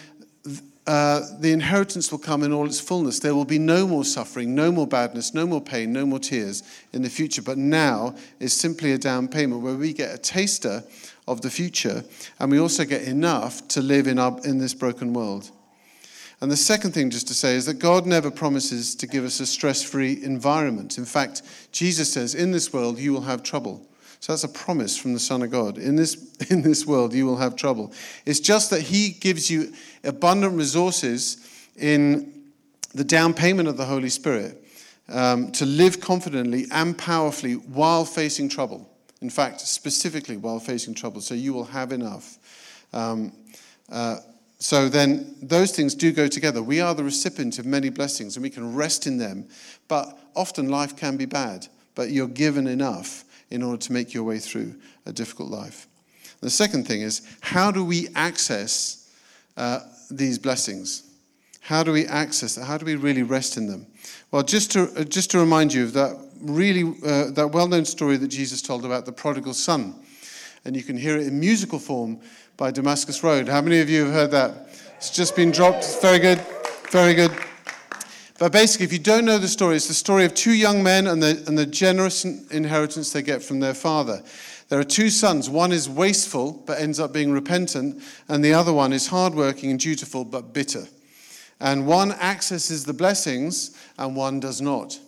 uh, 0.87 1.21
the 1.39 1.51
inheritance 1.51 2.11
will 2.11 2.17
come 2.17 2.41
in 2.41 2.51
all 2.51 2.65
its 2.65 2.79
fullness. 2.79 3.19
There 3.19 3.35
will 3.35 3.45
be 3.45 3.59
no 3.59 3.85
more 3.85 4.03
suffering, 4.03 4.55
no 4.55 4.71
more 4.71 4.87
badness, 4.87 5.35
no 5.35 5.45
more 5.45 5.61
pain, 5.61 5.93
no 5.93 6.05
more 6.05 6.17
tears 6.17 6.63
in 6.93 7.03
the 7.03 7.09
future. 7.09 7.43
But 7.43 7.59
now 7.59 8.15
is 8.39 8.53
simply 8.53 8.93
a 8.93 8.97
down 8.97 9.27
payment 9.27 9.61
where 9.61 9.75
we 9.75 9.93
get 9.93 10.15
a 10.15 10.17
taster 10.17 10.83
of 11.27 11.41
the 11.41 11.49
future 11.51 12.03
and 12.39 12.49
we 12.49 12.59
also 12.59 12.85
get 12.85 13.03
enough 13.03 13.67
to 13.67 13.81
live 13.81 14.07
in, 14.07 14.17
our, 14.17 14.39
in 14.45 14.57
this 14.57 14.73
broken 14.73 15.13
world. 15.13 15.51
And 16.41 16.49
the 16.49 16.57
second 16.57 16.93
thing, 16.93 17.09
just 17.09 17.27
to 17.27 17.33
say, 17.33 17.55
is 17.55 17.65
that 17.65 17.75
God 17.75 18.05
never 18.05 18.31
promises 18.31 18.95
to 18.95 19.07
give 19.07 19.25
us 19.25 19.39
a 19.39 19.45
stress 19.45 19.83
free 19.83 20.23
environment. 20.23 20.97
In 20.97 21.05
fact, 21.05 21.41
Jesus 21.71 22.11
says, 22.13 22.33
In 22.33 22.51
this 22.51 22.71
world, 22.71 22.97
you 22.97 23.11
will 23.11 23.21
have 23.21 23.43
trouble. 23.43 23.85
So 24.21 24.31
that's 24.33 24.43
a 24.43 24.49
promise 24.49 24.97
from 24.97 25.13
the 25.13 25.19
Son 25.19 25.41
of 25.41 25.51
God. 25.51 25.77
In 25.77 25.95
this, 25.95 26.35
in 26.49 26.61
this 26.61 26.85
world, 26.85 27.13
you 27.13 27.25
will 27.25 27.37
have 27.37 27.55
trouble. 27.55 27.93
It's 28.25 28.39
just 28.39 28.69
that 28.69 28.81
He 28.81 29.09
gives 29.09 29.49
you 29.49 29.73
abundant 30.03 30.55
resources 30.55 31.45
in 31.75 32.33
the 32.93 33.03
down 33.03 33.33
payment 33.33 33.67
of 33.67 33.77
the 33.77 33.85
Holy 33.85 34.09
Spirit 34.09 34.63
um, 35.09 35.51
to 35.53 35.65
live 35.65 35.99
confidently 35.99 36.65
and 36.71 36.97
powerfully 36.97 37.53
while 37.53 38.05
facing 38.05 38.49
trouble. 38.49 38.89
In 39.21 39.29
fact, 39.29 39.59
specifically 39.61 40.37
while 40.37 40.59
facing 40.59 40.93
trouble. 40.93 41.19
So 41.19 41.33
you 41.33 41.53
will 41.53 41.65
have 41.65 41.91
enough. 41.91 42.37
Um, 42.93 43.33
uh, 43.91 44.17
so 44.59 44.89
then 44.89 45.35
those 45.41 45.71
things 45.71 45.95
do 45.95 46.11
go 46.11 46.27
together. 46.27 46.61
We 46.61 46.81
are 46.81 46.93
the 46.93 47.03
recipient 47.03 47.59
of 47.59 47.65
many 47.65 47.89
blessings 47.89 48.35
and 48.35 48.43
we 48.43 48.49
can 48.49 48.75
rest 48.75 49.07
in 49.07 49.17
them. 49.17 49.47
But 49.87 50.17
often 50.35 50.67
life 50.67 50.97
can 50.97 51.15
be 51.15 51.25
bad, 51.25 51.67
but 51.95 52.11
you're 52.11 52.27
given 52.27 52.67
enough 52.67 53.23
in 53.49 53.63
order 53.63 53.81
to 53.81 53.93
make 53.93 54.13
your 54.13 54.23
way 54.23 54.37
through 54.37 54.75
a 55.05 55.13
difficult 55.13 55.49
life. 55.49 55.87
The 56.41 56.49
second 56.49 56.87
thing 56.87 57.01
is 57.01 57.21
how 57.39 57.71
do 57.71 57.83
we 57.83 58.09
access 58.15 59.09
uh, 59.55 59.79
these 60.11 60.37
blessings? 60.37 61.03
How 61.61 61.83
do 61.83 61.91
we 61.91 62.05
access 62.05 62.55
How 62.55 62.77
do 62.77 62.85
we 62.85 62.95
really 62.95 63.23
rest 63.23 63.55
in 63.55 63.67
them? 63.67 63.85
Well, 64.31 64.43
just 64.43 64.71
to, 64.71 64.91
uh, 64.97 65.03
just 65.03 65.31
to 65.31 65.39
remind 65.39 65.73
you 65.73 65.83
of 65.83 65.93
that 65.93 66.17
really 66.41 66.95
uh, 67.05 67.31
that 67.31 67.51
well-known 67.51 67.85
story 67.85 68.17
that 68.17 68.29
Jesus 68.29 68.61
told 68.61 68.85
about 68.85 69.05
the 69.05 69.11
prodigal 69.11 69.53
son, 69.53 69.95
and 70.65 70.75
you 70.75 70.83
can 70.83 70.97
hear 70.97 71.17
it 71.17 71.27
in 71.27 71.39
musical 71.39 71.79
form 71.79 72.19
by 72.59 72.69
Damascus 72.71 73.23
Road. 73.23 73.47
How 73.47 73.61
many 73.61 73.79
of 73.79 73.89
you 73.89 74.03
have 74.03 74.13
heard 74.13 74.31
that? 74.31 74.67
It's 74.97 75.09
just 75.09 75.33
been 75.33 75.49
dropped. 75.49 76.01
Very 76.01 76.19
good. 76.19 76.39
Very 76.91 77.13
good. 77.13 77.31
But 78.37 78.51
basically, 78.51 78.85
if 78.85 78.91
you 78.91 78.99
don't 78.99 79.23
know 79.23 79.37
the 79.37 79.47
story, 79.47 79.77
it's 79.77 79.87
the 79.87 79.93
story 79.93 80.25
of 80.25 80.33
two 80.33 80.51
young 80.51 80.83
men 80.83 81.07
and 81.07 81.23
the, 81.23 81.41
and 81.47 81.57
the 81.57 81.65
generous 81.65 82.25
inheritance 82.25 83.13
they 83.13 83.21
get 83.21 83.41
from 83.41 83.61
their 83.61 83.73
father. 83.73 84.21
There 84.67 84.77
are 84.77 84.83
two 84.83 85.09
sons. 85.09 85.49
One 85.49 85.71
is 85.71 85.87
wasteful, 85.87 86.61
but 86.65 86.81
ends 86.81 86.99
up 86.99 87.13
being 87.13 87.31
repentant, 87.31 88.03
and 88.27 88.43
the 88.43 88.53
other 88.53 88.73
one 88.73 88.91
is 88.91 89.07
hardworking 89.07 89.71
and 89.71 89.79
dutiful, 89.79 90.25
but 90.25 90.53
bitter. 90.53 90.85
And 91.61 91.87
one 91.87 92.11
accesses 92.11 92.83
the 92.83 92.93
blessings, 92.93 93.71
and 93.97 94.17
one 94.17 94.41
does 94.41 94.59
not. 94.59 94.99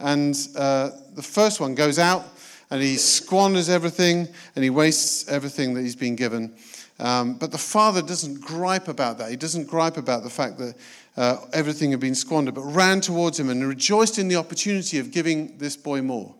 And 0.00 0.36
uh, 0.56 0.90
the 1.14 1.22
first 1.22 1.60
one 1.60 1.76
goes 1.76 2.00
out 2.00 2.24
and 2.70 2.82
he 2.82 2.96
squanders 2.96 3.68
everything 3.68 4.28
and 4.54 4.64
he 4.64 4.70
wastes 4.70 5.28
everything 5.28 5.74
that 5.74 5.82
he's 5.82 5.96
been 5.96 6.16
given. 6.16 6.54
Um, 7.00 7.34
but 7.34 7.52
the 7.52 7.58
father 7.58 8.02
doesn't 8.02 8.40
gripe 8.40 8.88
about 8.88 9.18
that. 9.18 9.30
He 9.30 9.36
doesn't 9.36 9.68
gripe 9.68 9.96
about 9.96 10.24
the 10.24 10.30
fact 10.30 10.58
that 10.58 10.74
uh, 11.16 11.36
everything 11.52 11.92
had 11.92 12.00
been 12.00 12.14
squandered, 12.14 12.54
but 12.54 12.62
ran 12.62 13.00
towards 13.00 13.38
him 13.38 13.50
and 13.50 13.66
rejoiced 13.66 14.18
in 14.18 14.28
the 14.28 14.36
opportunity 14.36 14.98
of 14.98 15.10
giving 15.10 15.56
this 15.58 15.76
boy 15.76 16.02
more. 16.02 16.34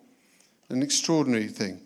An 0.69 0.83
extraordinary 0.83 1.49
thing. 1.49 1.81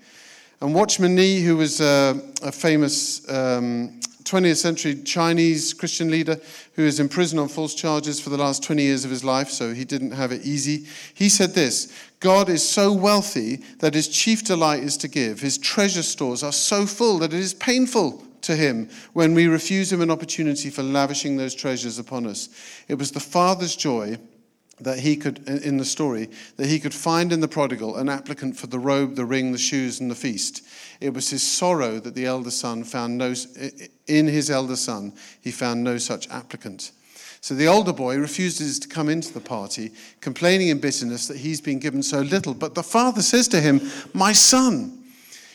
And 0.60 0.74
Watchman 0.74 1.14
Nee, 1.14 1.42
who 1.42 1.56
was 1.56 1.80
uh, 1.80 2.18
a 2.42 2.52
famous 2.52 3.28
um, 3.30 4.00
20th 4.24 4.56
century 4.56 5.02
Chinese 5.02 5.74
Christian 5.74 6.10
leader 6.10 6.40
who 6.74 6.82
is 6.82 7.00
in 7.00 7.08
prison 7.08 7.38
on 7.38 7.48
false 7.48 7.74
charges 7.74 8.20
for 8.20 8.30
the 8.30 8.36
last 8.36 8.62
20 8.62 8.82
years 8.82 9.04
of 9.04 9.10
his 9.10 9.24
life, 9.24 9.50
so 9.50 9.74
he 9.74 9.84
didn't 9.84 10.12
have 10.12 10.32
it 10.32 10.42
easy. 10.42 10.86
He 11.14 11.28
said 11.28 11.54
this 11.54 11.92
God 12.20 12.48
is 12.48 12.68
so 12.68 12.92
wealthy 12.92 13.56
that 13.80 13.94
his 13.94 14.08
chief 14.08 14.44
delight 14.44 14.82
is 14.82 14.96
to 14.98 15.08
give. 15.08 15.40
His 15.40 15.58
treasure 15.58 16.02
stores 16.02 16.42
are 16.42 16.52
so 16.52 16.86
full 16.86 17.18
that 17.18 17.32
it 17.32 17.40
is 17.40 17.54
painful 17.54 18.24
to 18.42 18.56
him 18.56 18.88
when 19.12 19.34
we 19.34 19.46
refuse 19.46 19.92
him 19.92 20.00
an 20.00 20.10
opportunity 20.10 20.70
for 20.70 20.82
lavishing 20.82 21.36
those 21.36 21.54
treasures 21.54 21.98
upon 21.98 22.26
us. 22.26 22.48
It 22.88 22.98
was 22.98 23.12
the 23.12 23.20
Father's 23.20 23.76
joy 23.76 24.18
that 24.84 25.00
he 25.00 25.16
could, 25.16 25.48
in 25.48 25.76
the 25.76 25.84
story, 25.84 26.28
that 26.56 26.66
he 26.66 26.78
could 26.78 26.94
find 26.94 27.32
in 27.32 27.40
the 27.40 27.48
prodigal 27.48 27.96
an 27.96 28.08
applicant 28.08 28.56
for 28.56 28.66
the 28.66 28.78
robe, 28.78 29.16
the 29.16 29.24
ring, 29.24 29.52
the 29.52 29.58
shoes, 29.58 30.00
and 30.00 30.10
the 30.10 30.14
feast. 30.14 30.66
It 31.00 31.14
was 31.14 31.30
his 31.30 31.42
sorrow 31.42 31.98
that 32.00 32.14
the 32.14 32.26
elder 32.26 32.50
son 32.50 32.84
found 32.84 33.18
no, 33.18 33.34
in 34.06 34.26
his 34.26 34.50
elder 34.50 34.76
son, 34.76 35.12
he 35.40 35.50
found 35.50 35.82
no 35.82 35.98
such 35.98 36.28
applicant. 36.30 36.92
So 37.42 37.54
the 37.54 37.66
older 37.66 37.92
boy 37.92 38.18
refuses 38.18 38.78
to 38.78 38.88
come 38.88 39.08
into 39.08 39.34
the 39.34 39.40
party, 39.40 39.90
complaining 40.20 40.68
in 40.68 40.78
bitterness 40.78 41.26
that 41.26 41.38
he's 41.38 41.60
been 41.60 41.80
given 41.80 42.02
so 42.02 42.20
little. 42.20 42.54
But 42.54 42.76
the 42.76 42.84
father 42.84 43.20
says 43.20 43.48
to 43.48 43.60
him, 43.60 43.80
My 44.14 44.32
son, 44.32 45.02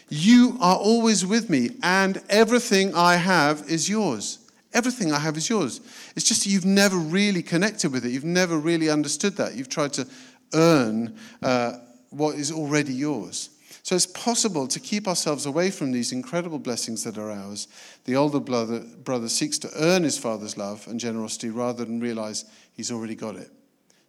you 0.09 0.57
are 0.59 0.75
always 0.75 1.25
with 1.25 1.49
me, 1.49 1.69
and 1.81 2.21
everything 2.29 2.93
I 2.93 3.15
have 3.15 3.69
is 3.69 3.87
yours. 3.87 4.39
Everything 4.73 5.13
I 5.13 5.19
have 5.19 5.37
is 5.37 5.49
yours. 5.49 5.79
It's 6.17 6.27
just 6.27 6.47
you've 6.47 6.65
never 6.65 6.97
really 6.97 7.43
connected 7.43 7.91
with 7.91 8.03
it. 8.03 8.09
You've 8.09 8.23
never 8.23 8.57
really 8.57 8.89
understood 8.89 9.37
that. 9.37 9.53
You've 9.53 9.69
tried 9.69 9.93
to 9.93 10.07
earn 10.55 11.15
uh, 11.43 11.73
what 12.09 12.33
is 12.33 12.51
already 12.51 12.91
yours. 12.91 13.51
So 13.83 13.93
it's 13.93 14.07
possible 14.07 14.67
to 14.67 14.79
keep 14.79 15.07
ourselves 15.07 15.45
away 15.45 15.69
from 15.69 15.91
these 15.91 16.11
incredible 16.11 16.57
blessings 16.57 17.03
that 17.03 17.19
are 17.19 17.29
ours. 17.29 17.67
The 18.05 18.15
older 18.15 18.39
brother, 18.39 18.79
brother 18.79 19.29
seeks 19.29 19.59
to 19.59 19.69
earn 19.75 20.01
his 20.01 20.17
father's 20.17 20.57
love 20.57 20.87
and 20.87 20.99
generosity 20.99 21.51
rather 21.51 21.85
than 21.85 21.99
realize 21.99 22.45
he's 22.73 22.91
already 22.91 23.13
got 23.13 23.35
it. 23.35 23.51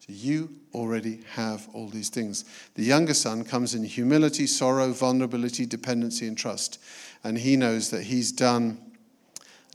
So 0.00 0.06
you 0.14 0.48
already 0.72 1.20
have 1.34 1.68
all 1.74 1.88
these 1.88 2.08
things. 2.08 2.46
The 2.74 2.84
younger 2.84 3.12
son 3.12 3.44
comes 3.44 3.74
in 3.74 3.84
humility, 3.84 4.46
sorrow, 4.46 4.92
vulnerability, 4.92 5.66
dependency, 5.66 6.26
and 6.26 6.38
trust. 6.38 6.80
And 7.22 7.36
he 7.36 7.54
knows 7.54 7.90
that 7.90 8.04
he's 8.04 8.32
done 8.32 8.87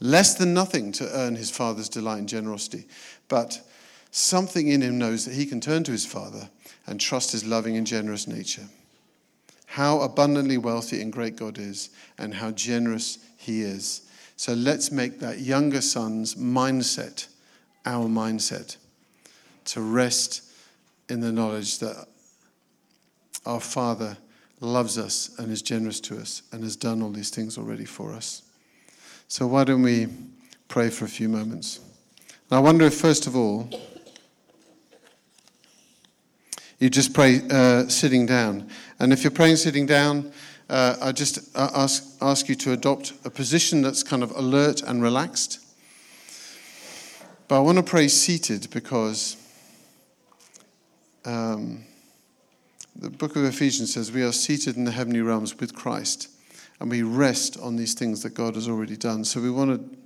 less 0.00 0.34
than 0.34 0.54
nothing 0.54 0.92
to 0.92 1.10
earn 1.16 1.36
his 1.36 1.50
father's 1.50 1.88
delight 1.88 2.18
and 2.18 2.28
generosity. 2.28 2.86
But 3.28 3.60
something 4.10 4.68
in 4.68 4.82
him 4.82 4.98
knows 4.98 5.24
that 5.24 5.34
he 5.34 5.46
can 5.46 5.60
turn 5.60 5.84
to 5.84 5.92
his 5.92 6.06
father 6.06 6.48
and 6.86 7.00
trust 7.00 7.32
his 7.32 7.44
loving 7.44 7.76
and 7.76 7.86
generous 7.86 8.26
nature. 8.26 8.66
How 9.66 10.00
abundantly 10.00 10.58
wealthy 10.58 11.02
and 11.02 11.12
great 11.12 11.36
God 11.36 11.58
is, 11.58 11.90
and 12.18 12.34
how 12.34 12.52
generous 12.52 13.18
he 13.36 13.62
is. 13.62 14.02
So 14.36 14.52
let's 14.52 14.92
make 14.92 15.20
that 15.20 15.40
younger 15.40 15.80
son's 15.80 16.34
mindset 16.34 17.26
our 17.86 18.06
mindset 18.06 18.76
to 19.66 19.80
rest 19.80 20.42
in 21.08 21.20
the 21.20 21.32
knowledge 21.32 21.78
that 21.80 22.06
our 23.44 23.60
Father 23.60 24.16
loves 24.60 24.96
us 24.96 25.30
and 25.38 25.52
is 25.52 25.60
generous 25.60 26.00
to 26.00 26.16
us 26.18 26.42
and 26.52 26.62
has 26.62 26.76
done 26.76 27.02
all 27.02 27.10
these 27.10 27.30
things 27.30 27.58
already 27.58 27.84
for 27.84 28.12
us. 28.12 28.43
So, 29.28 29.46
why 29.46 29.64
don't 29.64 29.82
we 29.82 30.08
pray 30.68 30.90
for 30.90 31.06
a 31.06 31.08
few 31.08 31.28
moments? 31.28 31.80
And 32.50 32.58
I 32.58 32.60
wonder 32.60 32.84
if, 32.84 32.94
first 32.94 33.26
of 33.26 33.34
all, 33.34 33.68
you 36.78 36.90
just 36.90 37.14
pray 37.14 37.40
uh, 37.50 37.88
sitting 37.88 38.26
down. 38.26 38.68
And 38.98 39.12
if 39.12 39.24
you're 39.24 39.30
praying 39.30 39.56
sitting 39.56 39.86
down, 39.86 40.30
uh, 40.68 40.96
I 41.00 41.12
just 41.12 41.38
uh, 41.56 41.70
ask, 41.74 42.16
ask 42.20 42.48
you 42.48 42.54
to 42.56 42.72
adopt 42.72 43.12
a 43.24 43.30
position 43.30 43.80
that's 43.80 44.02
kind 44.02 44.22
of 44.22 44.30
alert 44.32 44.82
and 44.82 45.02
relaxed. 45.02 45.60
But 47.48 47.56
I 47.56 47.60
want 47.60 47.78
to 47.78 47.82
pray 47.82 48.08
seated 48.08 48.68
because 48.70 49.36
um, 51.24 51.84
the 52.96 53.10
book 53.10 53.36
of 53.36 53.44
Ephesians 53.44 53.94
says 53.94 54.12
we 54.12 54.22
are 54.22 54.32
seated 54.32 54.76
in 54.76 54.84
the 54.84 54.90
heavenly 54.90 55.22
realms 55.22 55.58
with 55.58 55.74
Christ 55.74 56.28
and 56.80 56.90
we 56.90 57.02
rest 57.02 57.58
on 57.60 57.76
these 57.76 57.94
things 57.94 58.22
that 58.22 58.34
God 58.34 58.54
has 58.54 58.68
already 58.68 58.96
done. 58.96 59.24
So 59.24 59.40
we 59.40 59.50
want 59.50 59.70
to 59.70 59.98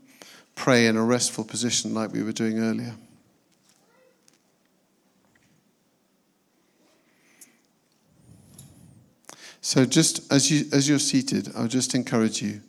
pray 0.54 0.86
in 0.86 0.96
a 0.96 1.04
restful 1.04 1.44
position 1.44 1.94
like 1.94 2.12
we 2.12 2.22
were 2.22 2.32
doing 2.32 2.58
earlier. 2.58 2.94
So 9.60 9.84
just 9.84 10.32
as 10.32 10.50
you 10.50 10.64
as 10.72 10.88
you're 10.88 10.98
seated, 10.98 11.50
I'll 11.54 11.68
just 11.68 11.94
encourage 11.94 12.40
you 12.40 12.62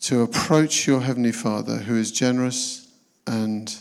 to 0.00 0.22
approach 0.22 0.86
your 0.86 1.00
heavenly 1.00 1.32
Father 1.32 1.76
who 1.76 1.96
is 1.96 2.10
generous 2.10 2.88
and 3.26 3.74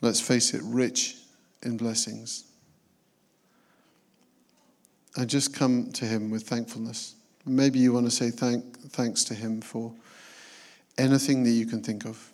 let's 0.00 0.20
face 0.20 0.54
it 0.54 0.62
rich 0.64 1.16
in 1.62 1.76
blessings. 1.76 2.44
And 5.16 5.28
just 5.28 5.54
come 5.54 5.92
to 5.92 6.04
him 6.04 6.30
with 6.30 6.44
thankfulness. 6.44 7.16
Maybe 7.46 7.78
you 7.78 7.92
want 7.92 8.06
to 8.06 8.10
say 8.10 8.30
thank, 8.30 8.78
thanks 8.90 9.24
to 9.24 9.34
him 9.34 9.60
for 9.60 9.92
anything 10.98 11.42
that 11.44 11.50
you 11.50 11.66
can 11.66 11.82
think 11.82 12.04
of. 12.04 12.29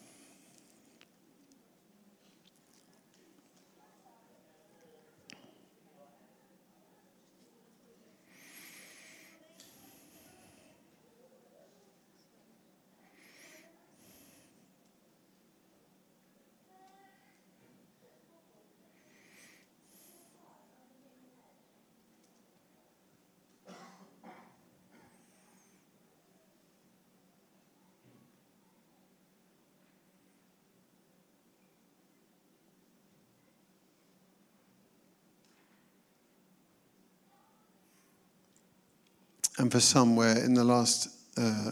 And 39.59 39.73
for 39.73 39.81
some, 39.81 40.17
where 40.17 40.39
in 40.39 40.55
the 40.55 40.65
last 40.65 41.09
uh, 41.37 41.71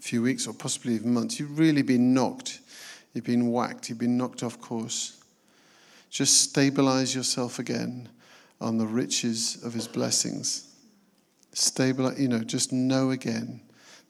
few 0.00 0.22
weeks 0.22 0.46
or 0.46 0.54
possibly 0.54 0.94
even 0.94 1.12
months, 1.12 1.38
you've 1.38 1.58
really 1.58 1.82
been 1.82 2.14
knocked, 2.14 2.60
you've 3.12 3.24
been 3.24 3.50
whacked, 3.50 3.88
you've 3.88 3.98
been 3.98 4.16
knocked 4.16 4.42
off 4.42 4.60
course. 4.60 5.22
Just 6.10 6.42
stabilize 6.42 7.14
yourself 7.14 7.58
again 7.58 8.08
on 8.60 8.78
the 8.78 8.86
riches 8.86 9.62
of 9.64 9.74
his 9.74 9.86
blessings. 9.86 10.74
Stabilize, 11.52 12.18
you 12.18 12.28
know, 12.28 12.40
just 12.40 12.72
know 12.72 13.10
again 13.10 13.60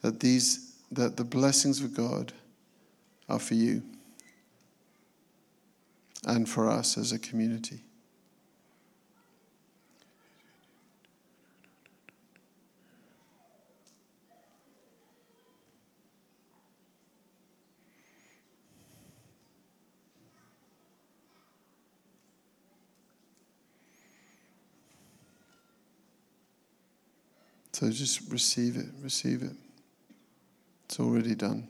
that 0.03 0.21
these 0.21 0.75
that 0.93 1.17
the 1.17 1.25
blessings 1.25 1.81
of 1.81 1.95
God 1.95 2.33
are 3.29 3.41
for 3.41 3.55
you 3.55 3.83
and 6.27 6.49
for 6.49 6.69
us 6.71 6.97
as 6.97 7.13
a 7.13 7.19
community. 7.19 7.81
So 27.79 27.91
just 27.91 28.33
receive 28.33 28.79
it, 28.79 28.87
receive 29.03 29.43
it. 29.43 29.53
It's 30.87 30.99
already 30.99 31.35
done. 31.35 31.69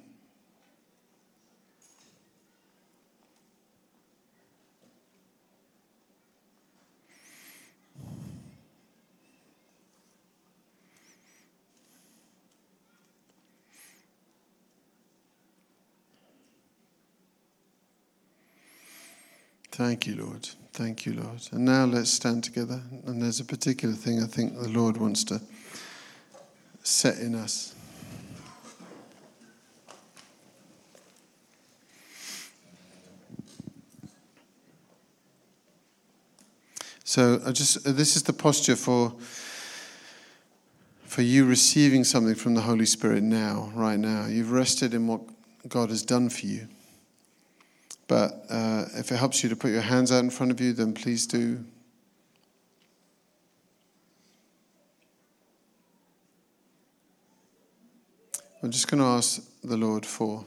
Thank 19.72 20.06
you, 20.06 20.14
Lord. 20.24 20.48
Thank 20.72 21.04
you, 21.04 21.14
Lord. 21.14 21.40
And 21.50 21.64
now 21.64 21.84
let's 21.84 22.10
stand 22.10 22.44
together. 22.44 22.80
And 23.06 23.20
there's 23.20 23.40
a 23.40 23.44
particular 23.44 23.96
thing 23.96 24.22
I 24.22 24.26
think 24.26 24.56
the 24.56 24.68
Lord 24.68 24.98
wants 24.98 25.24
to 25.24 25.40
set 26.86 27.18
in 27.18 27.34
us. 27.34 27.74
So 37.04 37.40
I 37.46 37.52
just 37.52 37.84
this 37.84 38.14
is 38.16 38.22
the 38.24 38.32
posture 38.32 38.76
for 38.76 39.14
for 41.04 41.22
you 41.22 41.46
receiving 41.46 42.04
something 42.04 42.34
from 42.34 42.54
the 42.54 42.60
Holy 42.60 42.84
Spirit 42.84 43.22
now, 43.22 43.72
right 43.74 43.98
now. 43.98 44.26
You've 44.26 44.52
rested 44.52 44.92
in 44.92 45.06
what 45.06 45.22
God 45.66 45.88
has 45.88 46.02
done 46.02 46.28
for 46.28 46.44
you. 46.44 46.68
But 48.06 48.44
uh, 48.50 48.84
if 48.94 49.10
it 49.10 49.16
helps 49.16 49.42
you 49.42 49.48
to 49.48 49.56
put 49.56 49.70
your 49.70 49.80
hands 49.80 50.12
out 50.12 50.22
in 50.22 50.30
front 50.30 50.52
of 50.52 50.60
you, 50.60 50.72
then 50.72 50.92
please 50.92 51.26
do. 51.26 51.64
I'm 58.66 58.72
just 58.72 58.88
going 58.88 59.00
to 59.00 59.06
ask 59.06 59.40
the 59.62 59.76
Lord 59.76 60.04
for, 60.04 60.44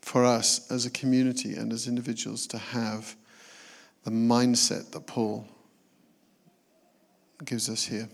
for 0.00 0.24
us 0.24 0.70
as 0.70 0.86
a 0.86 0.90
community 0.90 1.52
and 1.56 1.70
as 1.74 1.86
individuals 1.86 2.46
to 2.46 2.56
have 2.56 3.16
the 4.04 4.10
mindset 4.10 4.90
that 4.92 5.06
Paul 5.06 5.46
gives 7.44 7.68
us 7.68 7.84
here. 7.84 8.08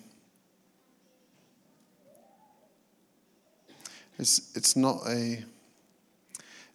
It's, 4.19 4.51
it's, 4.57 4.75
not 4.75 4.99
a, 5.07 5.45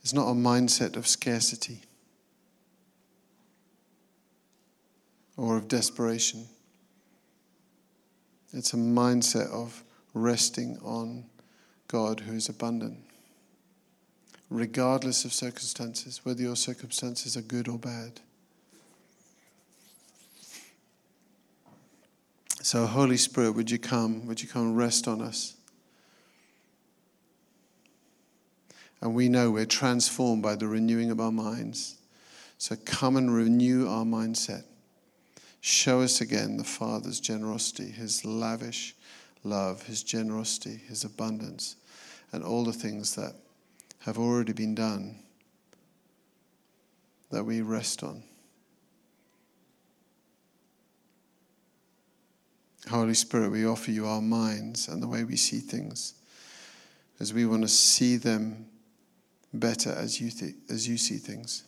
it's 0.01 0.13
not 0.13 0.29
a 0.29 0.33
mindset 0.33 0.95
of 0.95 1.05
scarcity 1.05 1.81
or 5.35 5.57
of 5.57 5.67
desperation. 5.67 6.47
It's 8.53 8.73
a 8.73 8.77
mindset 8.77 9.51
of 9.51 9.83
resting 10.13 10.77
on 10.81 11.25
God 11.87 12.21
who 12.21 12.33
is 12.33 12.49
abundant, 12.49 12.97
regardless 14.49 15.25
of 15.25 15.33
circumstances, 15.33 16.21
whether 16.23 16.41
your 16.41 16.55
circumstances 16.55 17.37
are 17.37 17.41
good 17.41 17.67
or 17.67 17.77
bad. 17.77 18.21
So, 22.61 22.87
Holy 22.87 23.17
Spirit, 23.17 23.51
would 23.51 23.69
you 23.69 23.77
come? 23.77 24.25
Would 24.25 24.41
you 24.41 24.47
come 24.47 24.63
and 24.63 24.77
rest 24.77 25.07
on 25.07 25.21
us? 25.21 25.55
And 29.01 29.13
we 29.13 29.29
know 29.29 29.51
we're 29.51 29.67
transformed 29.67 30.41
by 30.41 30.55
the 30.55 30.67
renewing 30.67 31.11
of 31.11 31.19
our 31.19 31.31
minds. 31.31 31.97
So, 32.57 32.75
come 32.83 33.17
and 33.17 33.31
renew 33.31 33.87
our 33.87 34.03
mindset. 34.03 34.63
Show 35.61 36.01
us 36.01 36.21
again 36.21 36.57
the 36.57 36.63
Father's 36.63 37.19
generosity, 37.19 37.91
his 37.91 38.25
lavish 38.25 38.95
love, 39.43 39.83
his 39.83 40.03
generosity, 40.03 40.81
his 40.87 41.03
abundance, 41.03 41.75
and 42.31 42.43
all 42.43 42.63
the 42.63 42.73
things 42.73 43.15
that 43.15 43.33
have 43.99 44.17
already 44.17 44.53
been 44.53 44.75
done 44.75 45.19
that 47.31 47.43
we 47.43 47.61
rest 47.61 48.03
on. 48.03 48.23
Holy 52.89 53.15
Spirit, 53.15 53.49
we 53.51 53.65
offer 53.65 53.91
you 53.91 54.05
our 54.05 54.21
minds 54.21 54.87
and 54.87 55.01
the 55.01 55.07
way 55.07 55.23
we 55.23 55.35
see 55.35 55.59
things. 55.59 56.13
as 57.19 57.33
we 57.33 57.45
want 57.45 57.61
to 57.61 57.67
see 57.67 58.17
them 58.17 58.67
better 59.53 59.91
as 59.91 60.19
you, 60.19 60.29
th- 60.29 60.55
as 60.69 60.87
you 60.87 60.97
see 60.97 61.17
things. 61.17 61.63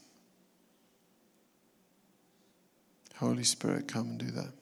Holy 3.16 3.43
Spirit, 3.43 3.88
come 3.88 4.10
and 4.10 4.20
do 4.20 4.32
that. 4.32 4.57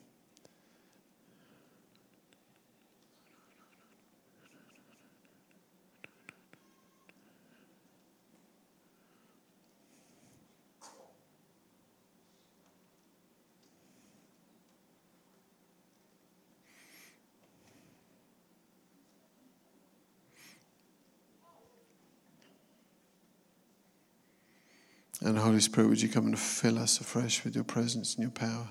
And 25.26 25.40
Holy 25.40 25.60
Spirit, 25.60 25.90
would 25.90 26.02
you 26.04 26.08
come 26.08 26.28
and 26.28 26.38
fill 26.38 26.78
us 26.78 27.02
afresh 27.02 27.44
with 27.44 27.56
your 27.56 27.64
presence 27.64 28.14
and 28.14 28.22
your 28.22 28.30
power? 28.30 28.68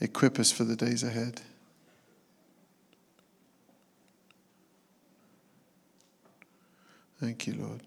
Equip 0.00 0.38
us 0.38 0.50
for 0.50 0.64
the 0.64 0.74
days 0.74 1.02
ahead. 1.02 1.42
Thank 7.20 7.46
you, 7.46 7.52
Lord. 7.52 7.82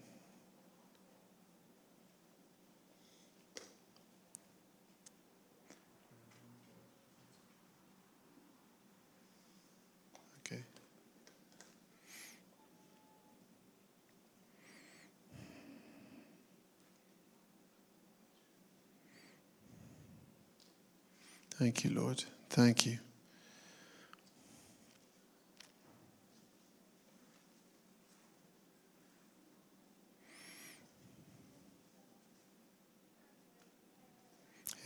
Okay. 10.46 10.62
Thank 21.62 21.84
you, 21.84 21.91
Lord. 21.91 22.24
Thank 22.49 22.88
you. 22.88 22.97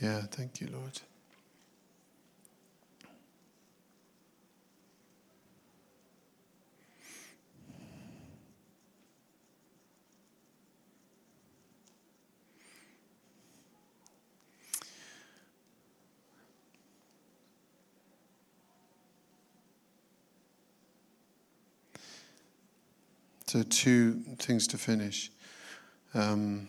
Yeah, 0.02 0.20
thank 0.30 0.60
you, 0.60 0.68
Lord. 0.70 1.00
So, 23.46 23.62
two 23.62 24.22
things 24.38 24.66
to 24.68 24.78
finish. 24.78 25.30
Um, 26.14 26.68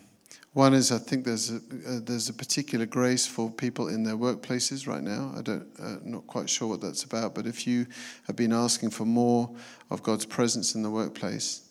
one 0.53 0.73
is 0.73 0.91
I 0.91 0.97
think 0.97 1.25
there's 1.25 1.51
a, 1.51 1.55
uh, 1.55 1.99
there's 2.03 2.30
a 2.30 2.34
particular 2.34 2.86
grace 2.86 3.25
for 3.25 3.49
people 3.49 3.88
in 3.88 4.03
their 4.03 4.15
workplaces 4.15 4.88
right 4.88 5.01
now. 5.01 5.34
I 5.36 5.41
don't 5.41 5.67
uh, 5.80 5.97
not 6.03 6.28
quite 6.28 6.49
sure 6.49 6.67
what 6.67 6.82
that's 6.82 7.03
about, 7.03 7.34
but 7.34 7.47
if 7.47 7.65
you 7.65 7.88
have 8.28 8.36
been 8.36 8.53
asking 8.53 8.91
for 8.91 9.05
more 9.05 9.49
of 9.89 10.03
God's 10.03 10.25
presence 10.25 10.75
in 10.75 10.84
the 10.84 10.89
workplace, 10.89 11.61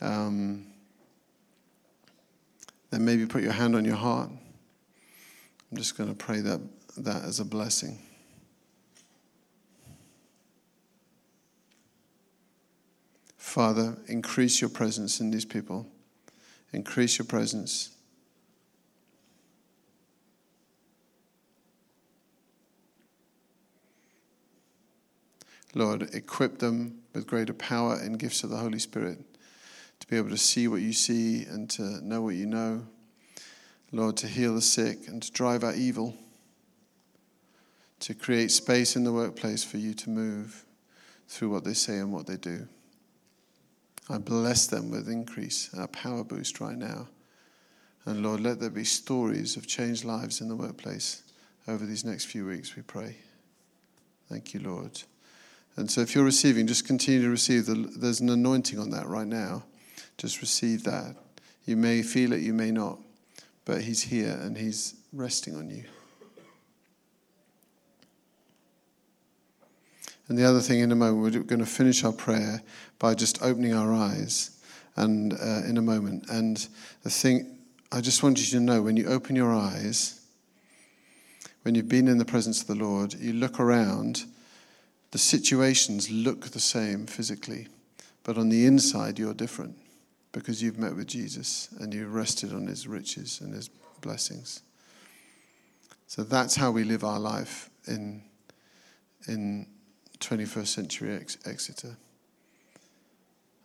um, 0.00 0.66
then 2.90 3.04
maybe 3.04 3.26
put 3.26 3.42
your 3.42 3.52
hand 3.52 3.76
on 3.76 3.84
your 3.84 3.96
heart. 3.96 4.30
I'm 5.70 5.76
just 5.76 5.96
going 5.96 6.08
to 6.08 6.16
pray 6.16 6.40
that 6.40 6.60
that 6.98 7.24
as 7.24 7.40
a 7.40 7.44
blessing. 7.44 7.98
Father, 13.48 13.96
increase 14.08 14.60
your 14.60 14.68
presence 14.68 15.20
in 15.20 15.30
these 15.30 15.46
people. 15.46 15.86
Increase 16.74 17.18
your 17.18 17.24
presence. 17.24 17.96
Lord, 25.74 26.10
equip 26.12 26.58
them 26.58 26.98
with 27.14 27.26
greater 27.26 27.54
power 27.54 27.94
and 27.94 28.18
gifts 28.18 28.44
of 28.44 28.50
the 28.50 28.58
Holy 28.58 28.78
Spirit 28.78 29.18
to 30.00 30.06
be 30.08 30.18
able 30.18 30.28
to 30.28 30.36
see 30.36 30.68
what 30.68 30.82
you 30.82 30.92
see 30.92 31.44
and 31.44 31.70
to 31.70 32.04
know 32.04 32.20
what 32.20 32.34
you 32.34 32.44
know. 32.44 32.86
Lord, 33.92 34.18
to 34.18 34.26
heal 34.26 34.54
the 34.56 34.60
sick 34.60 35.08
and 35.08 35.22
to 35.22 35.32
drive 35.32 35.64
out 35.64 35.76
evil, 35.76 36.14
to 38.00 38.12
create 38.12 38.50
space 38.50 38.94
in 38.94 39.04
the 39.04 39.12
workplace 39.12 39.64
for 39.64 39.78
you 39.78 39.94
to 39.94 40.10
move 40.10 40.66
through 41.28 41.48
what 41.48 41.64
they 41.64 41.72
say 41.72 41.96
and 41.96 42.12
what 42.12 42.26
they 42.26 42.36
do. 42.36 42.68
I 44.10 44.18
bless 44.18 44.66
them 44.66 44.90
with 44.90 45.08
increase, 45.08 45.70
a 45.76 45.86
power 45.86 46.24
boost 46.24 46.60
right 46.60 46.76
now. 46.76 47.08
And 48.06 48.22
Lord, 48.22 48.40
let 48.40 48.58
there 48.58 48.70
be 48.70 48.84
stories 48.84 49.56
of 49.56 49.66
changed 49.66 50.04
lives 50.04 50.40
in 50.40 50.48
the 50.48 50.56
workplace 50.56 51.22
over 51.66 51.84
these 51.84 52.04
next 52.04 52.24
few 52.24 52.46
weeks, 52.46 52.74
we 52.74 52.82
pray. 52.82 53.16
Thank 54.30 54.54
you, 54.54 54.60
Lord. 54.60 55.02
And 55.76 55.90
so 55.90 56.00
if 56.00 56.14
you're 56.14 56.24
receiving, 56.24 56.66
just 56.66 56.86
continue 56.86 57.22
to 57.22 57.28
receive. 57.28 57.66
The, 57.66 57.74
there's 57.74 58.20
an 58.20 58.30
anointing 58.30 58.78
on 58.78 58.90
that 58.90 59.06
right 59.06 59.26
now. 59.26 59.64
Just 60.16 60.40
receive 60.40 60.84
that. 60.84 61.14
You 61.66 61.76
may 61.76 62.02
feel 62.02 62.32
it, 62.32 62.40
you 62.40 62.54
may 62.54 62.70
not, 62.70 62.98
but 63.64 63.82
He's 63.82 64.02
here 64.02 64.38
and 64.42 64.56
He's 64.56 64.94
resting 65.12 65.54
on 65.54 65.70
you. 65.70 65.84
And 70.28 70.38
the 70.38 70.44
other 70.44 70.60
thing, 70.60 70.80
in 70.80 70.92
a 70.92 70.96
moment, 70.96 71.34
we're 71.34 71.42
going 71.42 71.60
to 71.60 71.66
finish 71.66 72.04
our 72.04 72.12
prayer 72.12 72.62
by 72.98 73.14
just 73.14 73.42
opening 73.42 73.74
our 73.74 73.92
eyes, 73.92 74.58
and 74.96 75.32
uh, 75.32 75.62
in 75.66 75.78
a 75.78 75.82
moment. 75.82 76.28
And 76.28 76.68
the 77.02 77.10
thing, 77.10 77.58
I 77.92 78.00
just 78.00 78.22
want 78.22 78.38
you 78.38 78.58
to 78.58 78.60
know 78.60 78.82
when 78.82 78.96
you 78.96 79.06
open 79.06 79.36
your 79.36 79.54
eyes, 79.54 80.20
when 81.62 81.74
you've 81.74 81.88
been 81.88 82.08
in 82.08 82.18
the 82.18 82.24
presence 82.24 82.60
of 82.60 82.66
the 82.66 82.74
Lord, 82.74 83.14
you 83.14 83.32
look 83.32 83.60
around, 83.60 84.24
the 85.12 85.18
situations 85.18 86.10
look 86.10 86.46
the 86.46 86.60
same 86.60 87.06
physically, 87.06 87.68
but 88.24 88.36
on 88.36 88.48
the 88.48 88.66
inside, 88.66 89.18
you're 89.18 89.34
different 89.34 89.76
because 90.32 90.62
you've 90.62 90.78
met 90.78 90.94
with 90.94 91.06
Jesus 91.06 91.68
and 91.80 91.94
you've 91.94 92.14
rested 92.14 92.52
on 92.52 92.66
his 92.66 92.86
riches 92.86 93.40
and 93.40 93.54
his 93.54 93.68
blessings. 94.00 94.60
So 96.06 96.22
that's 96.22 96.56
how 96.56 96.70
we 96.70 96.84
live 96.84 97.04
our 97.04 97.18
life 97.18 97.70
in, 97.86 98.22
in 99.26 99.66
21st 100.20 100.66
century 100.66 101.14
Ex- 101.14 101.38
Exeter. 101.44 101.96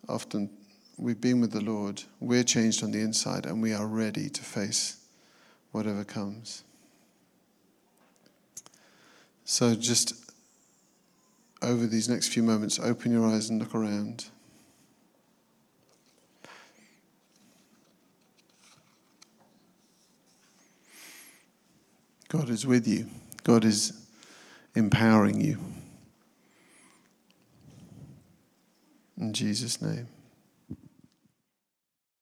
Often 0.08 0.50
we've 0.98 1.20
been 1.20 1.40
with 1.40 1.52
the 1.52 1.62
Lord, 1.62 2.04
we're 2.20 2.44
changed 2.44 2.84
on 2.84 2.92
the 2.92 3.02
inside, 3.02 3.46
and 3.46 3.62
we 3.62 3.74
are 3.74 3.88
ready 3.88 4.30
to 4.30 4.42
face 4.42 4.98
whatever 5.72 6.04
comes. 6.04 6.64
So 9.46 9.76
just 9.76 10.14
over 11.62 11.88
these 11.88 12.10
next 12.10 12.30
few 12.30 12.44
moments, 12.44 12.80
open 12.80 13.12
your 13.12 13.26
eyes 13.26 13.50
and 13.50 13.60
look 13.60 13.74
around. 13.74 14.26
God 22.28 22.50
is 22.50 22.66
with 22.66 22.88
you. 22.88 23.08
God 23.44 23.64
is 23.64 23.94
empowering 24.76 25.40
you. 25.40 25.60
In 29.18 29.34
Jesus' 29.34 29.82
name. 29.82 30.08